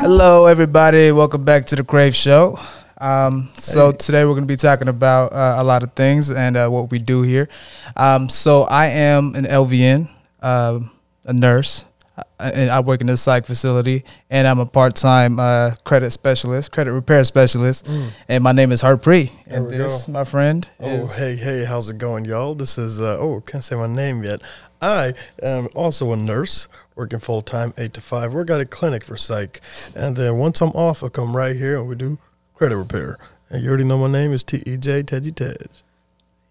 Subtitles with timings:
[0.00, 1.10] Hello, everybody.
[1.12, 2.58] Welcome back to the Crave Show.
[2.98, 6.58] Um, so today we're going to be talking about uh, a lot of things and
[6.58, 7.48] uh, what we do here.
[7.96, 10.10] Um, so I am an LVN,
[10.42, 10.80] uh,
[11.24, 11.86] a nurse,
[12.18, 16.70] uh, and I work in a psych facility, and I'm a part-time uh, credit specialist,
[16.70, 17.88] credit repair specialist,
[18.28, 19.32] and my name is Harpreet.
[19.46, 20.12] And this, go.
[20.12, 22.54] my friend, Oh, hey, hey, how's it going, y'all?
[22.54, 24.42] This is, uh, oh, can't say my name yet.
[24.80, 28.32] I am also a nurse, working full time, 8 to 5.
[28.32, 29.60] We're got a clinic for psych.
[29.94, 32.18] And then once I'm off, I come right here and we do
[32.54, 33.18] credit repair.
[33.50, 35.04] And you already know my name is T.E.J.
[35.04, 35.56] Teddy Tej.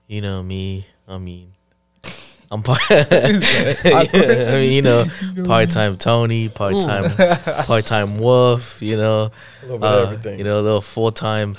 [0.08, 0.85] You know me.
[1.08, 1.52] I mean,
[2.52, 2.80] I'm part.
[2.90, 5.05] I mean, you know,
[5.46, 7.12] part time Tony, part time,
[7.66, 8.82] part time Wolf.
[8.82, 9.32] You know,
[9.63, 11.55] A bit uh, of you know, a little full time.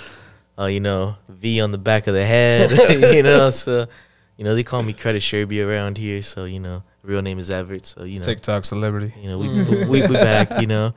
[0.58, 2.70] Uh, you know, V on the back of the head.
[3.14, 3.86] you know, so
[4.36, 6.22] you know they call me Credit Sherby around here.
[6.22, 7.84] So you know, real name is Everett.
[7.86, 9.14] So you know, TikTok celebrity.
[9.20, 10.60] you know, we we, we, we back.
[10.60, 10.94] You know,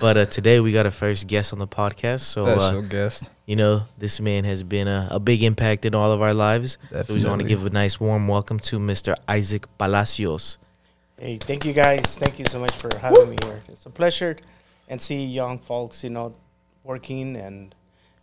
[0.00, 2.20] but uh, today we got a first guest on the podcast.
[2.20, 3.30] So uh, Special guest.
[3.46, 6.78] you know, this man has been a, a big impact in all of our lives.
[6.90, 9.14] So we just want to give a nice warm welcome to Mr.
[9.28, 10.58] Isaac Palacios.
[11.18, 12.16] Hey, thank you guys.
[12.16, 13.62] Thank you so much for having me here.
[13.68, 14.36] It's a pleasure
[14.88, 16.32] and see young folks, you know,
[16.82, 17.74] working and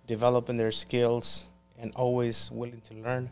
[0.07, 1.47] developing their skills
[1.79, 3.29] and always willing to learn.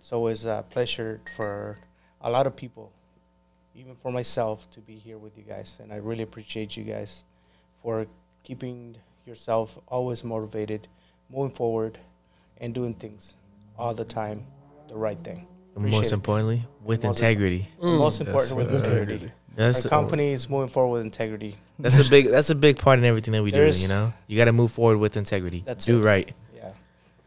[0.00, 1.76] It's always a pleasure for
[2.22, 2.90] a lot of people,
[3.74, 5.78] even for myself, to be here with you guys.
[5.80, 7.24] And I really appreciate you guys
[7.82, 8.06] for
[8.42, 10.88] keeping yourself always motivated,
[11.30, 11.98] moving forward,
[12.58, 13.36] and doing things
[13.78, 14.46] all the time
[14.88, 15.46] the right thing.
[15.76, 16.14] And most it.
[16.14, 17.68] importantly, with Most- integrity.
[17.82, 19.30] And most important with uh, integrity.
[19.54, 21.56] That's Our uh, company is moving forward with integrity.
[21.78, 23.66] that's a big that's a big part in everything that we do.
[23.68, 25.62] You know, you got to move forward with integrity.
[25.66, 26.04] That's do it.
[26.04, 26.32] right.
[26.56, 26.72] Yeah.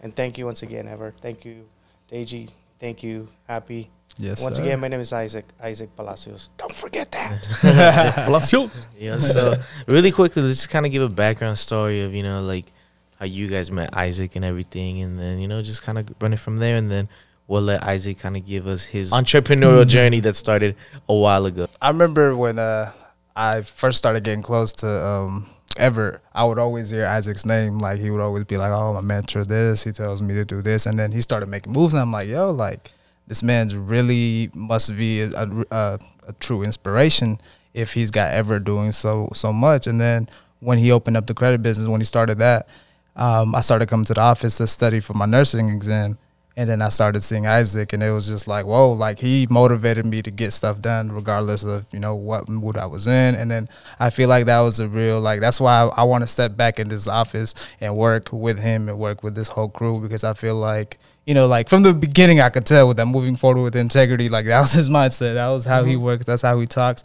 [0.01, 1.13] And thank you once again, Ever.
[1.21, 1.67] Thank you,
[2.11, 2.49] Deji.
[2.83, 3.89] Thank you, Happy.
[4.17, 4.63] Yes, once sir.
[4.63, 5.45] again, my name is Isaac.
[5.61, 6.49] Isaac Palacios.
[6.57, 7.47] Don't forget that.
[8.25, 8.89] Palacios.
[8.99, 9.17] yeah.
[9.19, 9.55] So
[9.87, 12.73] really quickly, let's just kind of give a background story of you know like
[13.19, 16.33] how you guys met Isaac and everything, and then you know just kind of run
[16.33, 17.07] it from there, and then
[17.47, 20.75] we'll let Isaac kind of give us his entrepreneurial journey that started
[21.07, 21.67] a while ago.
[21.81, 22.91] I remember when uh,
[23.33, 25.47] I first started getting close to um,
[25.77, 27.79] Everett, I would always hear Isaac's name.
[27.79, 30.61] Like he would always be like, "Oh, my mentor, this." He tells me to do
[30.61, 32.91] this, and then he started making moves, and I'm like, "Yo, like
[33.27, 37.39] this man's really must be a, a, a, a true inspiration
[37.73, 40.27] if he's got ever doing so so much." And then
[40.59, 42.67] when he opened up the credit business, when he started that,
[43.15, 46.17] um, I started coming to the office to study for my nursing exam.
[46.55, 50.05] And then I started seeing Isaac, and it was just like, whoa, like he motivated
[50.05, 53.35] me to get stuff done, regardless of you know what mood I was in.
[53.35, 53.67] And then
[53.99, 56.55] I feel like that was a real like that's why I, I want to step
[56.55, 60.23] back in this office and work with him and work with this whole crew because
[60.23, 63.35] I feel like you know like from the beginning I could tell with that moving
[63.35, 66.03] forward with integrity, like that was his mindset, that was how he mm-hmm.
[66.03, 67.03] works, that's how he talks,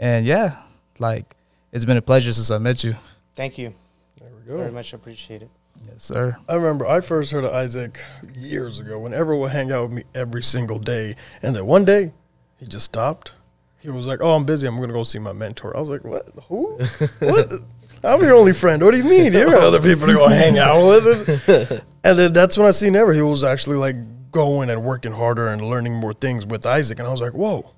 [0.00, 0.56] and yeah,
[0.98, 1.36] like
[1.70, 2.94] it's been a pleasure since I met you.
[3.36, 3.74] Thank you.
[4.20, 4.56] There we go.
[4.56, 4.74] Very go.
[4.74, 5.50] much appreciated.
[5.86, 6.36] Yes, sir.
[6.48, 8.00] I remember I first heard of Isaac
[8.36, 11.14] years ago when Everett would hang out with me every single day.
[11.42, 12.12] And then one day,
[12.58, 13.32] he just stopped.
[13.80, 14.66] He was like, Oh, I'm busy.
[14.66, 15.76] I'm going to go see my mentor.
[15.76, 16.22] I was like, What?
[16.48, 16.78] Who?
[17.20, 17.52] what?
[18.04, 18.82] I'm your only friend.
[18.84, 19.32] What do you mean?
[19.32, 21.84] You got other people to go hang out with.
[22.04, 23.12] And then that's when I seen Ever.
[23.12, 23.96] He was actually like
[24.30, 26.98] going and working harder and learning more things with Isaac.
[26.98, 27.74] And I was like, Whoa.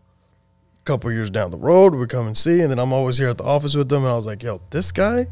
[0.83, 2.60] A couple years down the road, we come and see.
[2.60, 4.03] And then I'm always here at the office with them.
[4.03, 5.27] And I was like, Yo, this guy,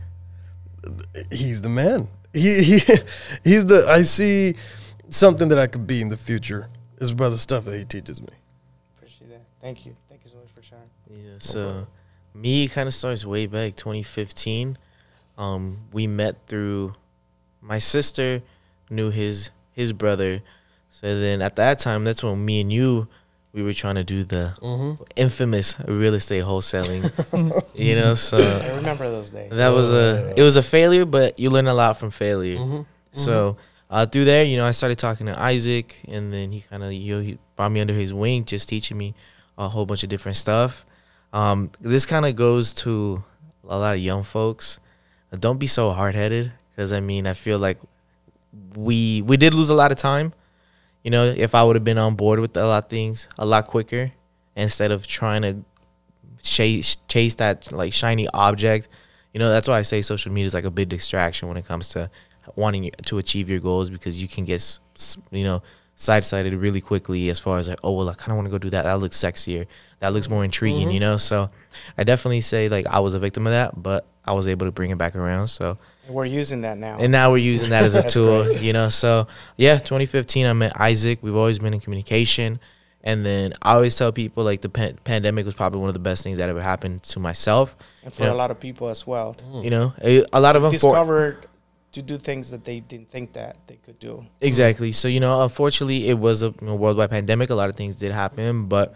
[1.31, 2.09] he's the man.
[2.33, 2.79] He, he
[3.45, 4.55] he's the I see
[5.09, 6.69] something that I could be in the future
[6.99, 8.29] is by the stuff that he teaches me.
[8.97, 9.43] Appreciate that.
[9.61, 9.97] Thank you.
[10.09, 10.85] Thank you so much for sharing.
[11.11, 11.87] Yeah, so
[12.35, 14.77] me kind of starts way back 2015.
[15.37, 16.95] Um, we met through
[17.61, 18.43] my sister
[18.91, 20.43] knew his his brother.
[20.91, 23.09] So then at that time, that's when me and you
[23.59, 25.03] we were trying to do the Mm-hmm.
[25.17, 27.03] infamous real estate wholesaling.
[27.87, 29.51] you know, so I remember those days.
[29.51, 32.57] that was a it was a failure, but you learn a lot from failure.
[32.59, 32.83] Mm-hmm.
[33.13, 33.57] So
[33.91, 36.93] uh, through there, you know, I started talking to Isaac, and then he kind of
[36.93, 39.15] you know, he brought me under his wing, just teaching me
[39.57, 40.85] a whole bunch of different stuff.
[41.33, 43.25] Um, this kind of goes to
[43.69, 44.79] a lot of young folks.
[45.47, 47.79] Don't be so hard headed, because I mean, I feel like
[48.77, 50.33] we we did lose a lot of time.
[51.03, 53.47] You know, if I would have been on board with a lot of things a
[53.47, 54.13] lot quicker,
[54.59, 55.65] instead of trying to
[56.43, 58.89] chase chase that like shiny object.
[59.33, 61.67] You know, that's why I say social media is like a big distraction when it
[61.67, 62.11] comes to
[62.57, 64.79] wanting to achieve your goals because you can get
[65.31, 65.63] you know
[65.97, 68.59] side-sided really quickly as far as like oh well I kind of want to go
[68.59, 68.83] do that.
[68.83, 69.67] That looks sexier.
[70.01, 70.91] That looks more intriguing mm-hmm.
[70.93, 71.17] you know?
[71.17, 71.51] So
[71.97, 74.73] I definitely say like I was a victim of that but I was able to
[74.73, 75.79] bring it back around so
[76.09, 76.99] We're using that now.
[77.01, 78.61] and now we're using that as a tool great.
[78.63, 79.27] you know so
[79.57, 82.61] yeah 2015 i met isaac we've always been in communication
[83.05, 86.07] And then I always tell people like the pan- pandemic was probably one of the
[86.11, 87.67] best things that ever happened to myself.
[88.05, 88.35] and for Yeah.
[88.37, 89.29] a lot of people as well.
[89.39, 89.65] Mm.
[89.65, 91.37] You know, a, a lot of them for- Discovered
[91.97, 94.27] to do things that they didn't think that they could do.
[94.41, 94.91] Exactly.
[94.93, 97.49] So you know, unfortunately, it was a you know, worldwide pandemic.
[97.51, 98.87] A lot of things did happen, but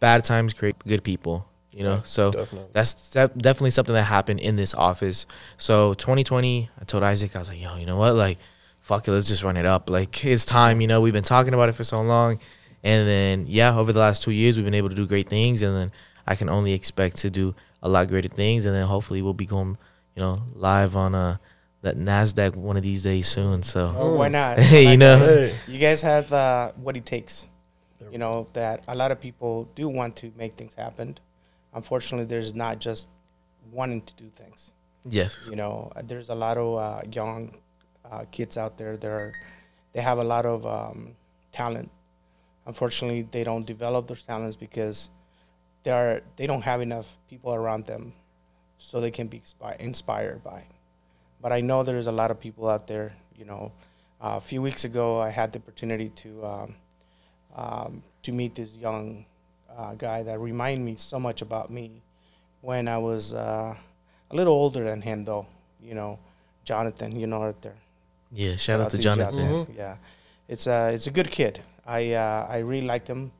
[0.00, 1.46] bad times create good people.
[1.74, 2.68] You know, so Definitely.
[2.72, 5.26] that's def- definitely something that happened in this office.
[5.56, 8.38] So 2020, I told Isaac, I was like, yo, you know what, like,
[8.80, 9.90] fuck it, let's just run it up.
[9.90, 10.80] Like it's time.
[10.80, 12.38] You know, we've been talking about it for so long,
[12.84, 15.62] and then yeah, over the last two years, we've been able to do great things,
[15.62, 15.90] and then
[16.26, 19.46] I can only expect to do a lot greater things, and then hopefully we'll be
[19.46, 19.76] going,
[20.14, 21.36] you know, live on uh
[21.82, 23.62] that Nasdaq one of these days soon.
[23.62, 23.94] So.
[23.98, 24.58] Oh, why not?
[24.58, 25.18] Hey, you Like, know.
[25.18, 25.54] Hey.
[25.68, 27.46] you guys have uh, what it takes.
[28.12, 31.18] You know that a lot of people do want to make things happen.
[31.74, 33.08] Unfortunately, there's not just
[33.72, 34.72] wanting to do things.
[35.08, 35.36] Yes.
[35.48, 37.56] You know, uh, there's a lot of uh, young
[38.10, 39.32] uh, kids out there that are
[39.92, 41.16] they have a lot of um,
[41.52, 41.90] talent.
[42.66, 45.10] Unfortunately, they don't develop those talents because
[45.82, 48.12] they are they don't have enough people around them,
[48.78, 49.42] so they can be
[49.78, 50.64] inspired by.
[51.42, 53.12] But I know there's a lot of people out there.
[53.36, 53.72] You know,
[54.20, 56.74] uh, a few weeks ago, I had the opportunity to um,
[57.54, 59.26] um, to meet this young
[59.76, 62.02] uh, guy that reminded me so much about me
[62.60, 63.74] when I was uh,
[64.30, 65.46] a little older than him, though.
[65.82, 66.18] You know,
[66.64, 67.18] Jonathan.
[67.18, 67.76] You know, right there.
[68.32, 68.56] Yeah.
[68.56, 69.48] Shout out to you, Jonathan.
[69.48, 69.76] Mhm.
[69.76, 69.96] Yeah,
[70.48, 71.60] it's a it's a good kid.
[71.86, 73.32] I uh, I really liked him.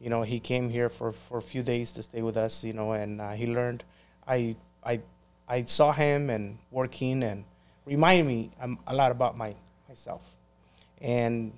[0.00, 2.64] You know, he came here for, for a few days to stay with us.
[2.64, 3.84] You know, and uh, he learned.
[4.26, 5.00] I I
[5.48, 7.44] I saw him and working and
[7.86, 9.54] reminded me um, a lot about my
[9.88, 10.22] myself,
[11.00, 11.52] and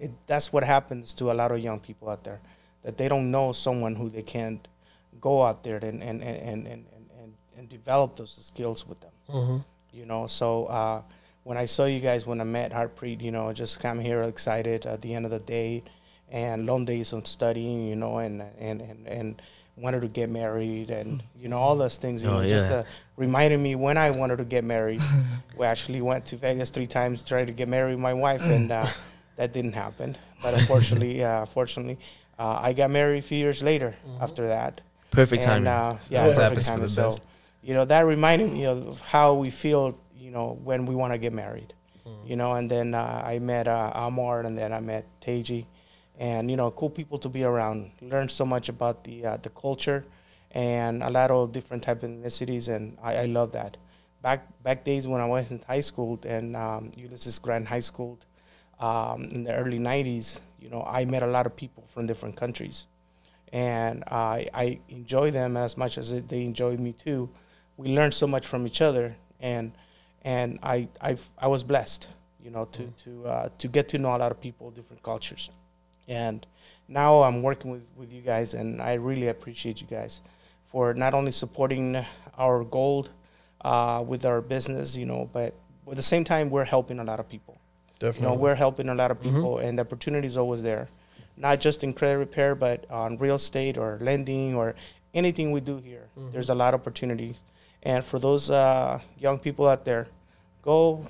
[0.00, 2.40] it that's what happens to a lot of young people out there
[2.84, 4.60] that they don't know someone who they can
[5.20, 6.86] go out there and and and and and,
[7.20, 9.10] and, and develop those skills with them.
[9.30, 9.58] Mm-hmm.
[9.98, 11.00] you know so uh,
[11.44, 14.84] when i saw you guys when i met harpreet you know just come here excited
[14.84, 15.82] at the end of the day
[16.30, 19.42] and long days on studying you know and and and, and
[19.76, 22.22] wanted to get married and you know all those things.
[22.22, 22.82] You Oh, know just uh,
[23.16, 25.00] reminded me when i wanted to get married.
[25.58, 28.70] We actually went to vegas three times tried to get married with my wife and
[28.70, 28.86] uh,
[29.38, 30.16] that didn't happen.
[30.42, 31.98] But unfortunately uh, fortunately
[32.38, 35.68] uh, i got married a few years later after that Perfect and, timing.
[35.68, 36.82] Uh, yeah, Always perfect happens for timing.
[36.86, 37.22] the So, best.
[37.62, 41.18] you know, that reminded me of how we feel, you know, when we want to
[41.18, 41.72] get married.
[42.26, 45.66] You know, and then uh, I met uh, Amar, and then I met Teji,
[46.18, 47.92] and you know, cool people to be around.
[48.02, 50.04] Learned so much about the uh, the culture,
[50.50, 53.76] and a lot of different type of ethnicities, and I, I love that.
[54.20, 58.18] Back back days when I was in high school and um, Ulysses Grant High School,
[58.80, 62.36] um, in the early '90s, you know, I met a lot of people from different
[62.36, 62.86] countries
[63.54, 67.30] and I, I enjoy them as much as they enjoy me too.
[67.76, 69.70] We learn so much from each other, and
[70.22, 72.08] and I I I was blessed,
[72.42, 75.50] you know, to to uh, to get to know a lot of people, different cultures,
[76.08, 76.44] and
[76.88, 80.20] now I'm working with with you guys, and I really appreciate you guys
[80.64, 82.04] for not only supporting
[82.36, 83.06] our goal
[83.60, 85.54] uh, with our business, you know, but
[85.88, 87.53] at the same time we're helping a lot of people.
[88.12, 90.88] You know, we're helping a lot of people, and the opportunity is always there.
[91.36, 94.74] Not just in credit repair, but on real estate or lending or
[95.14, 96.06] anything we do here.
[96.32, 97.42] There's a lot of opportunities,
[97.82, 100.06] and for those uh, young people out there,
[100.62, 101.06] go,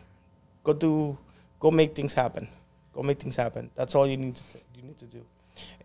[0.62, 1.19] go do,
[1.61, 2.49] go make things happen.
[2.94, 3.70] Go make things happen.
[3.75, 4.43] That's all you need to
[4.76, 5.23] you need to do.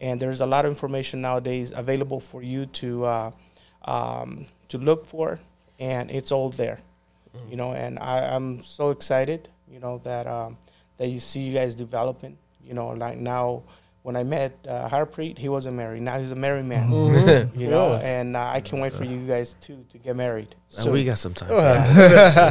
[0.01, 3.31] And there's a lot of information nowadays available for you to uh,
[3.85, 5.39] um, to look for,
[5.79, 6.79] and it's all there
[7.49, 10.57] you know and I, i'm so excited you know that um,
[10.99, 13.63] that you see you guys developing you know like now
[14.03, 16.01] when i met uh, harpreet he wasn't married.
[16.01, 16.89] Now he's a married man.
[16.89, 17.59] Mm-hmm.
[17.59, 20.91] you know and uh, i can't wait for you guys too to get married so
[20.91, 21.49] we got some time.
[21.49, 21.57] Go.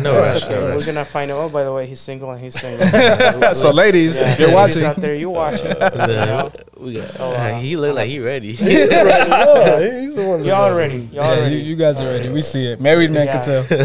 [0.03, 0.43] No rush.
[0.43, 0.55] okay.
[0.55, 2.85] no we're gonna find out oh by the way he's single and he's single
[3.55, 6.51] so, ladies, Yeah, if you're ladies watching, out there you watching you know?
[6.79, 8.53] We got- So, uh, he looked like he ready.
[8.53, 8.91] He's ready.
[9.31, 10.43] Yeah, he's the one.
[10.45, 12.29] y'all ready y'all yeah, you, ready you guys are ready.
[12.29, 12.81] We see it.
[12.81, 13.63] Married man can tell.
[13.63, 13.85] Okay.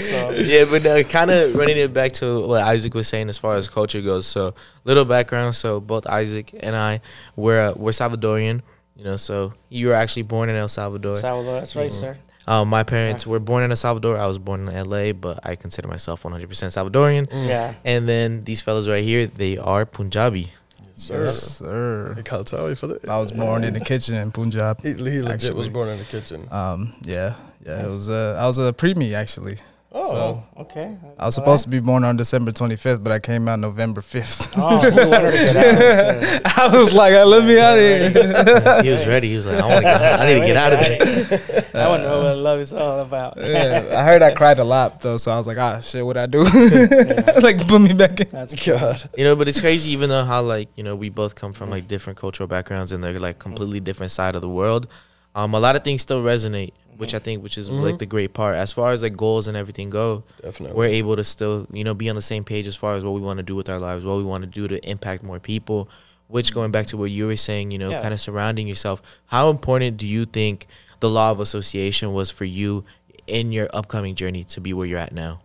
[0.00, 3.38] so, yeah, but uh, kind of running it back to what Isaac was saying as
[3.38, 4.26] far as culture goes.
[4.26, 4.54] So,
[4.84, 5.54] little background.
[5.54, 7.00] So, both Isaac and I,
[7.36, 8.62] we're uh, we're Salvadorian.
[8.96, 11.14] You know, so you were actually born in El Salvador.
[11.16, 12.00] Salvador, that's right Mhm.
[12.00, 14.18] sir Um, my parents were born in El Salvador.
[14.18, 17.26] I was born in LA, but I consider myself 100% Salvadorian.
[17.32, 20.50] yeah And then these fellas right here, they are Punjabi.
[20.94, 21.24] Sir.
[21.24, 22.12] Yes, sir.
[22.16, 23.08] Hey, can't tell you for that.
[23.08, 24.82] I was born in the kitchen in Punjab.
[24.82, 26.46] He, he legit was born in the kitchen.
[26.50, 27.34] Um, yeah,
[27.64, 27.82] yeah.
[27.82, 29.56] It was uh, I was a preemie actually.
[29.94, 30.96] Oh, So Okay.
[31.18, 34.54] I was supposed to be born on December 25th, but I came out November 5th.
[34.56, 36.24] Oh, you wanted to get out.
[36.24, 39.28] so- I was like, "I let me out of here." he was ready.
[39.30, 41.84] He was like, I want to get, I need to get out of there.
[41.84, 43.34] I want to know what love is all about.
[43.38, 46.16] yeah, I heard I cried a lot though, so I was like, "Ah, shit, what
[46.16, 46.44] I do?"
[47.42, 48.28] like put me back in.
[48.30, 48.78] That's cool.
[48.78, 49.10] God.
[49.16, 51.70] You know, but it's crazy, even though how like you know we both come from
[51.70, 54.86] like different cultural backgrounds and they're like completely different side of the world.
[55.34, 57.98] Um, a lot of things still resonate, which I think, which is like Mhm.
[58.00, 58.54] the great part.
[58.56, 60.76] As far as like goals and everything go, Definitely.
[60.76, 63.12] we're able to still you know be on the same page as far as what
[63.14, 65.40] we want to do with our lives, what we want to do to impact more
[65.40, 65.88] people.
[66.28, 68.00] Which going back to what you were saying, you know, Yeah.
[68.00, 69.02] kind of surrounding yourself.
[69.26, 70.66] How important do you think
[71.00, 72.84] the law of association was for you
[73.26, 75.40] in your upcoming journey to be where you're at now?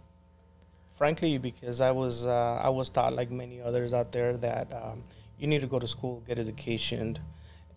[0.94, 5.04] Frankly, because I was uh, I was taught like many others out there that um,
[5.38, 7.18] you need to go to school, get education,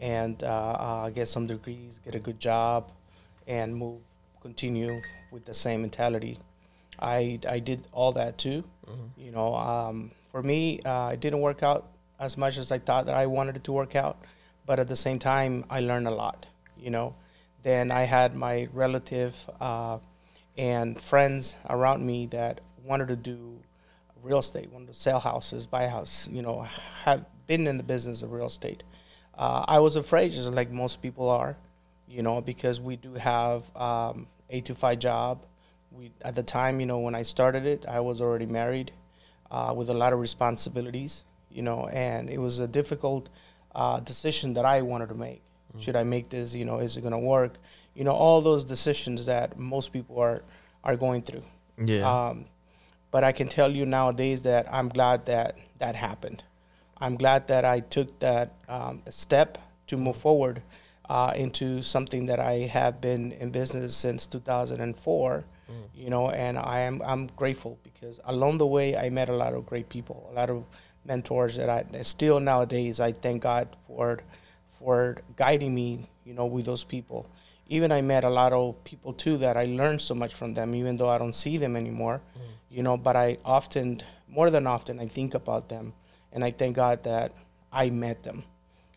[0.01, 2.91] and uh, uh, get some degrees, get a good job,
[3.51, 4.01] and move,
[4.41, 5.03] continue
[5.33, 6.39] with the same mentality.
[6.99, 8.63] I I did all that too.
[9.17, 11.89] You know, um, for me, uh, it didn't work out
[12.19, 14.17] as much as I thought that I wanted it to work out,
[14.67, 16.47] but at the same time, I learned a lot.
[16.79, 17.15] You know,
[17.63, 19.99] then I had my relative uh,
[20.57, 23.59] and friends around me that wanted to do
[24.23, 26.29] real estate, wanted to sell houses, buy houses.
[26.33, 26.67] You know,
[27.05, 28.83] have been in the business of real estate.
[29.37, 31.57] Uh, I was afraid, just like most people are,
[32.11, 35.47] you know, because we do have um, eight to five job.
[35.93, 38.93] We at the time, you know, when I started it, I was already married
[39.51, 43.29] uh, with a lot of responsibilities, you know, and it was a difficult
[43.75, 45.43] uh, decision that I wanted to make.
[45.79, 46.55] Should I make this?
[46.55, 47.55] You know, is it going to work?
[47.95, 50.43] You know, all those decisions that most people are
[50.83, 51.43] are going through.
[51.79, 52.29] Yeah.
[52.29, 52.47] Um,
[53.11, 56.43] but I can tell you nowadays that I'm glad that that happened.
[56.99, 60.63] I'm glad that I took that um, step to move forward
[61.11, 65.45] uh, into something that I have been in business since 2004.
[65.95, 69.53] You know, and I am I'm grateful because along the way I met a lot
[69.55, 70.65] of great people, a lot of
[71.05, 74.19] mentors that I that still nowadays I thank God for
[74.79, 74.95] for
[75.37, 75.89] guiding me.
[76.25, 77.21] You know, with those people.
[77.69, 80.75] Even I met a lot of people too that I learned so much from them,
[80.75, 82.21] even though I don't see them anymore
[82.71, 85.93] you know but i often more than often i think about them
[86.33, 87.33] and i thank god that
[87.73, 88.45] i met them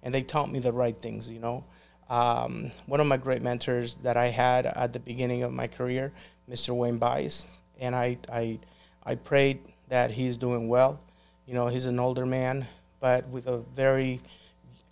[0.03, 1.63] and they taught me the right things you know
[2.09, 6.11] um, one of my great mentors that i had at the beginning of my career
[6.49, 7.47] mr wayne bice
[7.79, 8.59] and i i
[9.05, 10.99] i prayed that he's doing well.
[11.45, 12.67] You know he's an older man
[12.99, 14.21] but with a very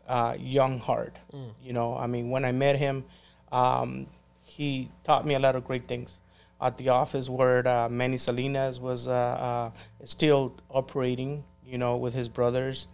[0.08, 1.16] uh, young heart.
[1.64, 3.06] You know i mean when i met him
[3.52, 4.08] um,
[4.44, 6.20] he taught me a lot of great things.
[6.62, 9.72] At the office where uh, Manny Salinas was uh, uh,
[10.06, 12.88] still operating, you know, with his brothers.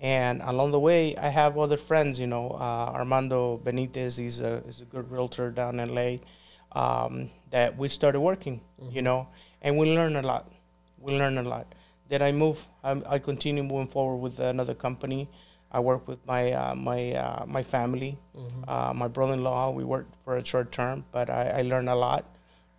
[0.00, 4.62] And along the way, I have other friends, you know, uh, Armando Benitez, he's a,
[4.66, 6.18] he's a good realtor down in LA,
[6.72, 8.60] um, that we started working,
[8.90, 9.28] you know,
[9.62, 10.50] and we learn a lot.
[10.98, 11.74] We learn a lot.
[12.08, 15.28] Then I move, I, I continue moving forward with another company.
[15.72, 18.16] I work with my uh, my uh, my family,
[18.68, 19.70] uh, my brother-in-law.
[19.70, 22.24] We worked for a short term, but I, I learned a lot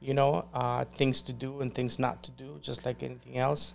[0.05, 3.73] you know, uh, things to do and things not to do, just like anything else.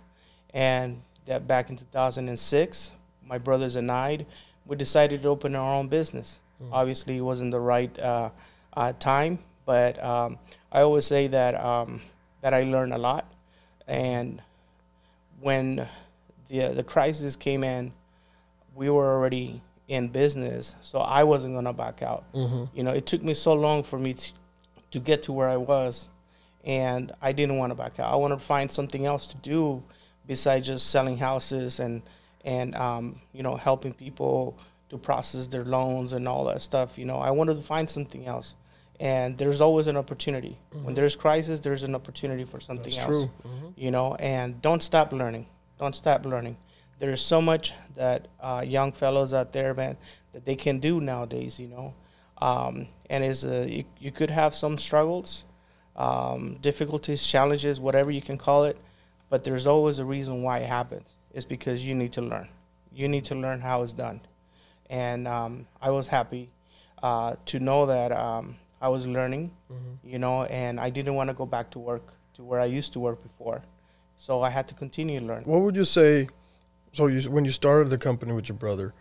[0.53, 2.91] And that back in 2006,
[3.31, 4.25] my brothers and I,
[4.67, 6.41] we decided to open our own business.
[6.71, 8.29] Obviously, it wasn't the right uh,
[8.73, 10.37] uh, time, but um,
[10.71, 12.01] I always say that um,
[12.41, 13.25] that I learned a lot.
[13.87, 14.43] And
[15.39, 15.87] when
[16.49, 17.93] the the crisis came in,
[18.75, 22.25] we were already in business, so I wasn't gonna back out.
[22.75, 24.31] You know, it took me so long for me to
[24.91, 26.09] to get to where I was,
[26.63, 28.13] and I didn't want to back out.
[28.13, 29.81] I wanted to find something else to do
[30.27, 32.03] besides just selling houses and
[32.43, 34.57] and um, you know helping people
[34.89, 36.97] to process their loans and all that stuff.
[36.97, 38.55] You know, I wanted to find something else,
[38.99, 40.57] and there's always an opportunity.
[40.71, 43.07] When there's crisis, there's an opportunity for something That's else.
[43.07, 43.31] true.
[43.75, 45.47] You know, and don't stop learning.
[45.79, 46.57] Don't stop learning.
[46.99, 49.97] There's so much that uh, young fellows out there, man,
[50.33, 51.59] that they can do nowadays.
[51.59, 51.93] You know,
[52.41, 55.45] um, and is you, you could have some struggles,
[55.95, 58.77] um, difficulties, challenges, whatever you can call it,
[59.29, 61.15] but there's always a reason why it happens.
[61.33, 62.49] It's because you need to learn.
[62.93, 64.21] You need to learn how it's done,
[64.89, 66.49] and um, I was happy
[67.01, 69.51] uh, to know that um, I was learning,
[70.03, 72.93] you know, and I didn't want to go back to work to where I used
[72.93, 73.61] to work before,
[74.17, 75.43] so I had to continue to learn.
[75.43, 76.27] What would you say?
[76.93, 78.93] So you when you started the company with your brother,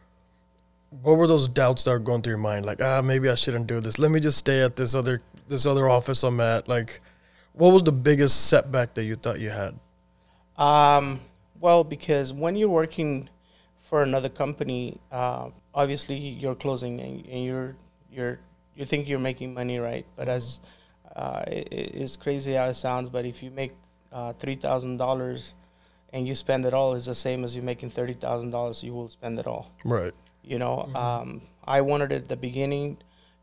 [0.90, 2.66] what were those doubts that were going through your mind?
[2.66, 3.99] Like, ah, maybe I shouldn't do this.
[3.99, 6.68] Let me just stay at this other this other office I'm at.
[6.68, 7.00] Like,
[7.52, 9.75] what was the biggest setback that you thought you had?
[10.56, 11.20] Um,
[11.61, 13.29] well, because when you're working
[13.81, 17.76] for another company, uh, obviously you're closing and, and you're
[18.11, 18.38] you're
[18.75, 20.07] you think you're making money, right?
[20.17, 20.61] But as
[21.14, 23.73] uh, it, it's crazy how it sounds, but if you make
[24.12, 25.55] uh, three thousand dollars
[26.12, 28.83] and you spend it all, it's the same as you making thirty thousand dollars.
[28.83, 29.71] You will spend it all.
[29.85, 30.14] Right.
[30.43, 30.97] You know, Mhm.
[30.97, 32.99] um, I wanted at the beginning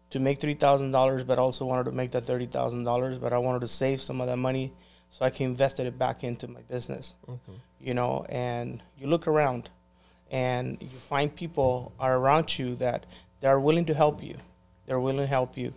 [0.10, 3.18] to make three thousand dollars, but also wanted to make that thirty thousand dollars.
[3.20, 4.74] But I wanted to save some of that money
[5.10, 7.14] so I can invest it back into my business.
[7.80, 9.70] You know, and you look around,
[10.32, 13.06] and you find people are around you that
[13.40, 14.36] they are willing to help you.
[14.86, 15.74] They're willing to help you,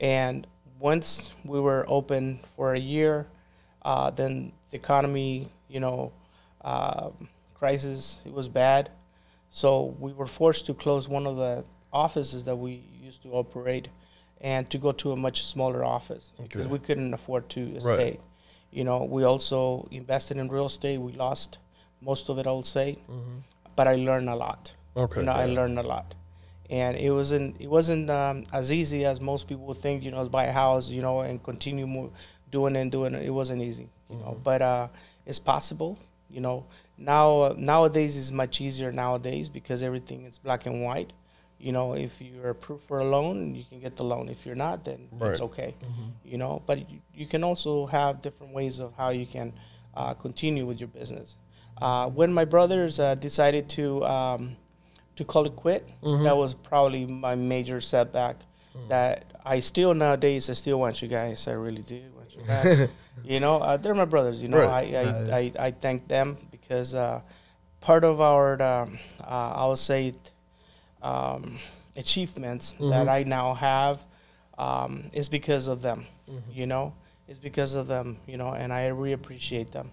[0.00, 0.46] and
[0.78, 3.26] once we were open for a year,
[3.82, 6.12] uh, then the economy, you know,
[6.62, 7.10] uh,
[7.54, 8.90] crisis it was bad
[9.50, 13.88] so we were forced to close one of the offices that we used to operate
[14.40, 17.80] and to go to a much smaller office because we couldn't afford to Right.
[17.82, 18.18] stay.
[18.72, 20.98] You know, we also invested in real estate.
[20.98, 21.58] We lost
[22.00, 23.42] most of it, I would say, Mhm.
[23.76, 24.72] but I learned a lot.
[24.96, 25.20] Okay.
[25.20, 26.14] You know, I learned a lot,
[26.68, 30.02] and it wasn't it wasn't um, as easy as most people would think.
[30.04, 32.12] You know, buy a house, you know, and continue mo-
[32.50, 33.30] doing and doing it.
[33.30, 34.42] Wasn't easy, you know, Mhm.
[34.42, 34.88] but uh,
[35.26, 35.98] it's possible.
[36.30, 36.64] You know,
[36.96, 41.12] now uh, nowadays is much easier nowadays because everything is black and white.
[41.60, 44.28] You know, if you're approved for a loan, you can get the loan.
[44.30, 45.32] If you're not, then Right.
[45.32, 45.74] it's okay.
[45.82, 46.12] Mhm.
[46.24, 49.52] You know, but you, you can also have different ways of how you can
[49.94, 51.36] uh, continue with your business.
[51.82, 54.56] Uh, when my brothers uh, decided to um,
[55.16, 56.24] to call it quit, Mhm.
[56.24, 58.36] that was probably my major setback.
[58.74, 58.88] Mm.
[58.88, 61.46] That I still nowadays I still want you guys.
[61.48, 62.88] I really do want you back.
[63.24, 64.40] you know, uh, they're my brothers.
[64.40, 64.94] You know, Right.
[64.94, 65.56] I, I, Right.
[65.58, 67.20] I, I thank them because uh,
[67.80, 70.12] part of our um, uh, I would say
[71.02, 71.58] um,
[71.96, 73.08] achievements that Mhm.
[73.08, 74.04] I now have
[74.58, 76.42] um, is because of them Mhm.
[76.52, 76.92] you know
[77.28, 79.90] it's because of them you know and i really appreciate them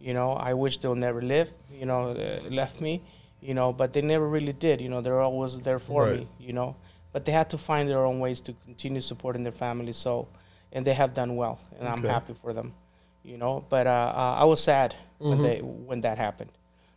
[0.00, 1.48] you know i wish they'll never live
[1.80, 3.02] you know uh, left me
[3.40, 6.20] you know but they never really did you know they're always there for Right.
[6.20, 6.74] me you know
[7.12, 10.26] but they had to find their own ways to continue supporting their family so
[10.72, 12.72] and they have done well and i'm happy for them
[13.24, 15.42] you know but uh, uh, i was sad when Mhm.
[15.42, 16.52] they when that happened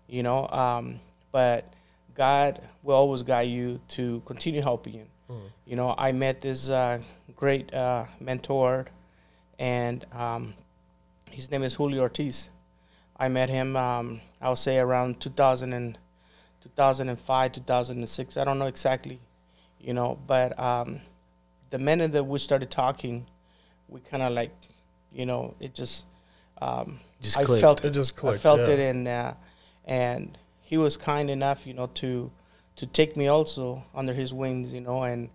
[0.07, 0.99] you know um,
[1.31, 1.65] but
[2.23, 2.51] god
[2.83, 5.49] will always guide you to continue helping you Mhm.
[5.69, 6.97] you know, I met this uh,
[7.41, 8.73] great uh, mentor,
[9.59, 10.43] and um,
[11.37, 12.49] his name is Julio Ortiz.
[13.15, 15.97] I met him, um, I would say, around 2000 and
[16.61, 18.37] 2005, 2006.
[18.37, 19.19] I don't know exactly,
[19.79, 21.01] you know, but um,
[21.69, 23.27] the minute that we started talking,
[23.87, 24.51] we kind of like,
[25.13, 26.05] you know, it just,
[26.59, 27.61] um, Just I clicked.
[27.61, 28.39] felt It just clicked.
[28.39, 28.73] I felt yeah.
[28.73, 29.33] it, and uh,
[29.85, 30.37] and
[30.69, 32.29] he was kind enough, you know, to
[32.75, 35.29] to take me also under his wings, you know, and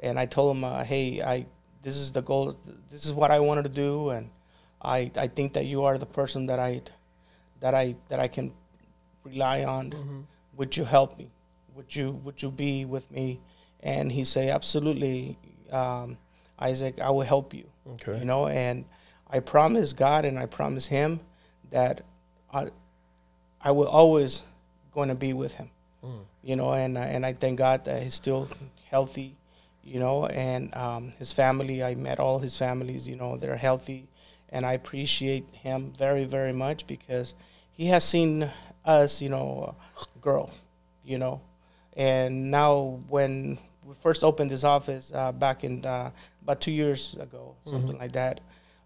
[0.00, 1.46] and I told him, uh, hey, I
[1.82, 2.56] this is the goal,
[2.90, 4.30] this is what I wanted to do, and
[4.80, 6.80] I I think that you are the person that I
[7.60, 8.52] that I that I can
[9.24, 9.90] rely on.
[9.90, 10.24] Mhm.
[10.56, 11.28] Would you help me?
[11.76, 13.40] Would you would you be with me?
[13.82, 15.36] And he say, absolutely,
[15.70, 16.16] um,
[16.58, 18.18] Isaac, I will help you Okay.
[18.18, 18.84] you know and
[19.30, 21.20] i promise god and i promise him
[21.70, 22.02] that
[22.52, 22.68] i
[23.60, 24.42] i will always
[24.98, 25.70] going to be with him.
[26.04, 26.22] Mm.
[26.48, 28.42] you know and I- and i thank god that he's still
[28.92, 29.30] healthy
[29.92, 30.16] you know
[30.48, 34.00] and um, his family i met all his families you know they're healthy
[34.54, 37.28] and i appreciate him very very much because
[37.78, 38.48] he has seen
[38.98, 39.74] us you know
[40.26, 40.44] grow
[41.10, 41.40] you know.
[41.96, 46.10] And now when we first opened this office uh, back in uh,
[46.42, 48.36] about two years ago something like that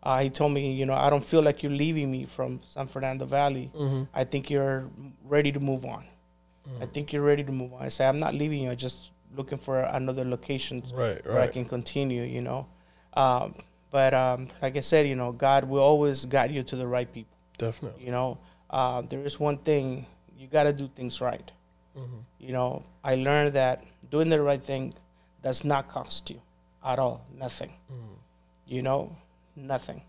[0.02, 2.86] uh, he told me you know i don't feel like you're leaving me from san
[2.86, 4.08] fernando valley Mhm.
[4.14, 4.88] i think you're
[5.24, 6.04] ready to move on
[6.80, 6.92] I Mm.
[6.94, 7.82] think you're ready to move on.
[7.82, 8.70] I said, I'm not leaving you.
[8.70, 11.18] I'm just looking for another location Right.
[11.26, 12.66] where I can continue, you know.
[13.14, 13.56] Um,
[13.90, 17.12] but um, like I said, you know, God will always guide you to the right
[17.12, 17.36] people.
[17.58, 18.04] Definitely.
[18.04, 18.38] You know,
[18.70, 20.06] uh, there is one thing
[20.38, 21.50] you got to do things right.
[21.98, 22.22] Mhm.
[22.38, 23.82] You know, I learned that
[24.14, 24.94] doing the right thing
[25.42, 26.40] does not cost you
[26.84, 27.22] at all.
[27.36, 27.72] Nothing.
[27.90, 28.16] Mhm.
[28.68, 29.16] You know,
[29.56, 30.02] nothing.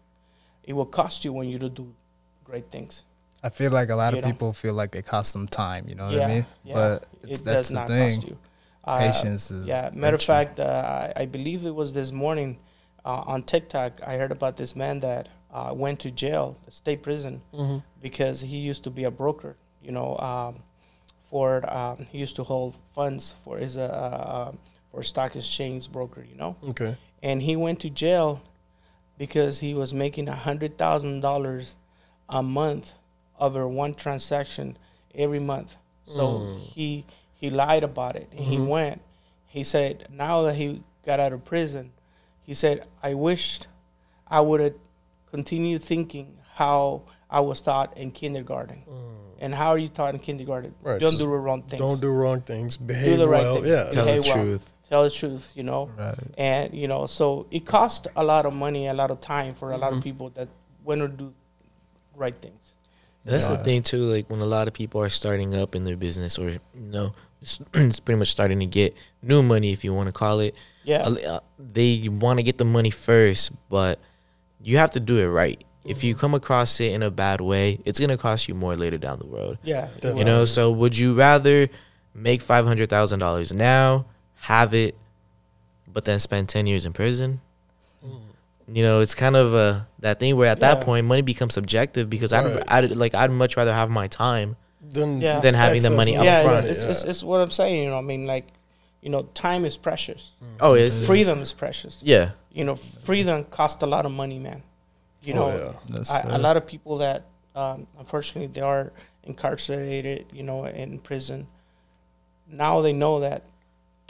[0.64, 1.94] It will cost you when you do
[2.44, 3.04] great things.
[3.44, 4.32] I feel like a lot You of know?
[4.32, 5.88] people feel like it costs them time.
[5.90, 6.46] You know what yeah, I mean?
[6.64, 6.74] yeah.
[6.74, 8.16] But it's, it that's does the not thing.
[8.16, 8.38] cost you.
[8.86, 9.68] Uh, Patience is.
[9.68, 12.58] Yeah, matter of fact, uh, I, I believe it was this morning
[13.06, 14.02] uh, on TikTok.
[14.06, 17.84] I heard about this man that uh, went to jail, state prison, Mhm.
[18.02, 19.56] because he used to be a broker.
[19.82, 20.64] You know, um,
[21.30, 24.52] for um, he used to hold funds for his uh, uh,
[24.92, 26.24] for stock exchange broker.
[26.30, 26.96] You know, Okay.
[27.22, 28.42] and he went to jail
[29.24, 31.78] because he was making a hundred thousand dollars
[32.28, 32.92] a month
[33.40, 34.78] over one transaction
[35.16, 35.78] every month.
[36.06, 36.60] So Mm.
[36.76, 39.00] he he lied about it and he went.
[39.48, 41.92] He said now that he got out of prison,
[42.42, 43.68] he said I wished
[44.28, 44.74] I would have
[45.32, 48.80] continued thinking how I was taught in kindergarten.
[48.90, 49.16] Mm.
[49.44, 50.76] And how are you taught in kindergarten?
[50.82, 51.80] Right, Don't just do the wrong things.
[51.80, 52.76] Don't do wrong things.
[52.78, 53.56] Behave the right well.
[53.56, 53.68] things.
[53.68, 53.84] Yeah.
[53.92, 54.60] Tell Behave the well.
[54.84, 54.90] Truth.
[54.90, 55.90] Tell the truth, you know.
[55.98, 56.16] Right.
[56.38, 59.72] And you know, so it cost a lot of money, a lot of time for
[59.72, 60.04] a lot of Mhm.
[60.04, 60.48] people that
[60.84, 61.34] want to do
[62.16, 62.74] right things.
[63.26, 64.04] That's the thing too.
[64.04, 67.14] Like when a lot of people are starting up in their business, or you know,
[67.42, 70.54] it's, it's pretty much starting to get new money, if you want to call it.
[70.84, 71.04] Yeah.
[71.04, 74.00] uh, they want to get the money first, but
[74.62, 75.64] you have to do it right.
[75.86, 78.98] If you come across it in a bad way, it's gonna cost you more later
[78.98, 79.58] down the road.
[79.64, 79.88] Yeah.
[79.96, 80.20] Definitely.
[80.20, 81.70] You know, so would you rather
[82.14, 84.06] make five hundred thousand dollars now,
[84.44, 84.96] have it,
[85.88, 87.42] but then spend ten years in prison?
[88.68, 92.10] You know, it's kind of uh, that thing where at that point money becomes subjective
[92.10, 95.42] because I'd, I'd like I'd much rather have my time Then Yeah.
[95.42, 96.68] than having the money to up yeah, front.
[96.68, 97.84] It's, it's, it's, it's what I'm saying.
[97.84, 98.46] You know, I mean, like,
[99.02, 100.32] you know, time is precious.
[100.62, 102.02] Oh, it's Freedom is precious.
[102.04, 104.64] Yeah, You know, freedom costs a lot of money, man.
[105.22, 105.96] You know, Oh, yeah.
[105.98, 107.26] That's, I, a lot of people that
[107.56, 111.48] um, unfortunately they are incarcerated, you know, in prison.
[112.48, 113.44] Now they know that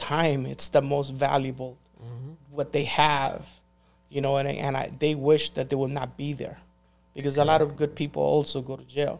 [0.08, 1.72] time it's the most valuable
[2.50, 3.40] what they have,
[4.14, 6.58] you know, and and I, they wish that they would not be there,
[7.16, 9.16] because a lot of good people also go to jail.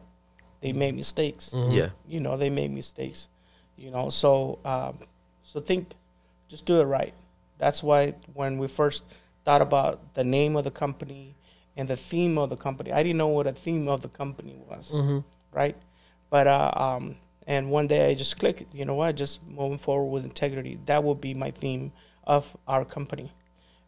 [0.61, 1.45] They made mistakes.
[1.79, 1.91] Yeah.
[2.09, 3.29] you know they made mistakes
[3.77, 4.95] you know so um,
[5.43, 5.83] so think
[6.53, 7.15] just do it right.
[7.59, 9.03] That's why when we first
[9.45, 11.35] thought about the name of the company
[11.77, 14.55] and the theme of the company i didn't know what a theme of the company
[14.71, 15.19] was Mm-hmm.
[15.61, 15.77] right?
[16.31, 17.05] But uh, um,
[17.47, 21.03] and one day i just click, you know what just moving forward with integrity that
[21.05, 21.93] will be my theme
[22.27, 23.33] of our company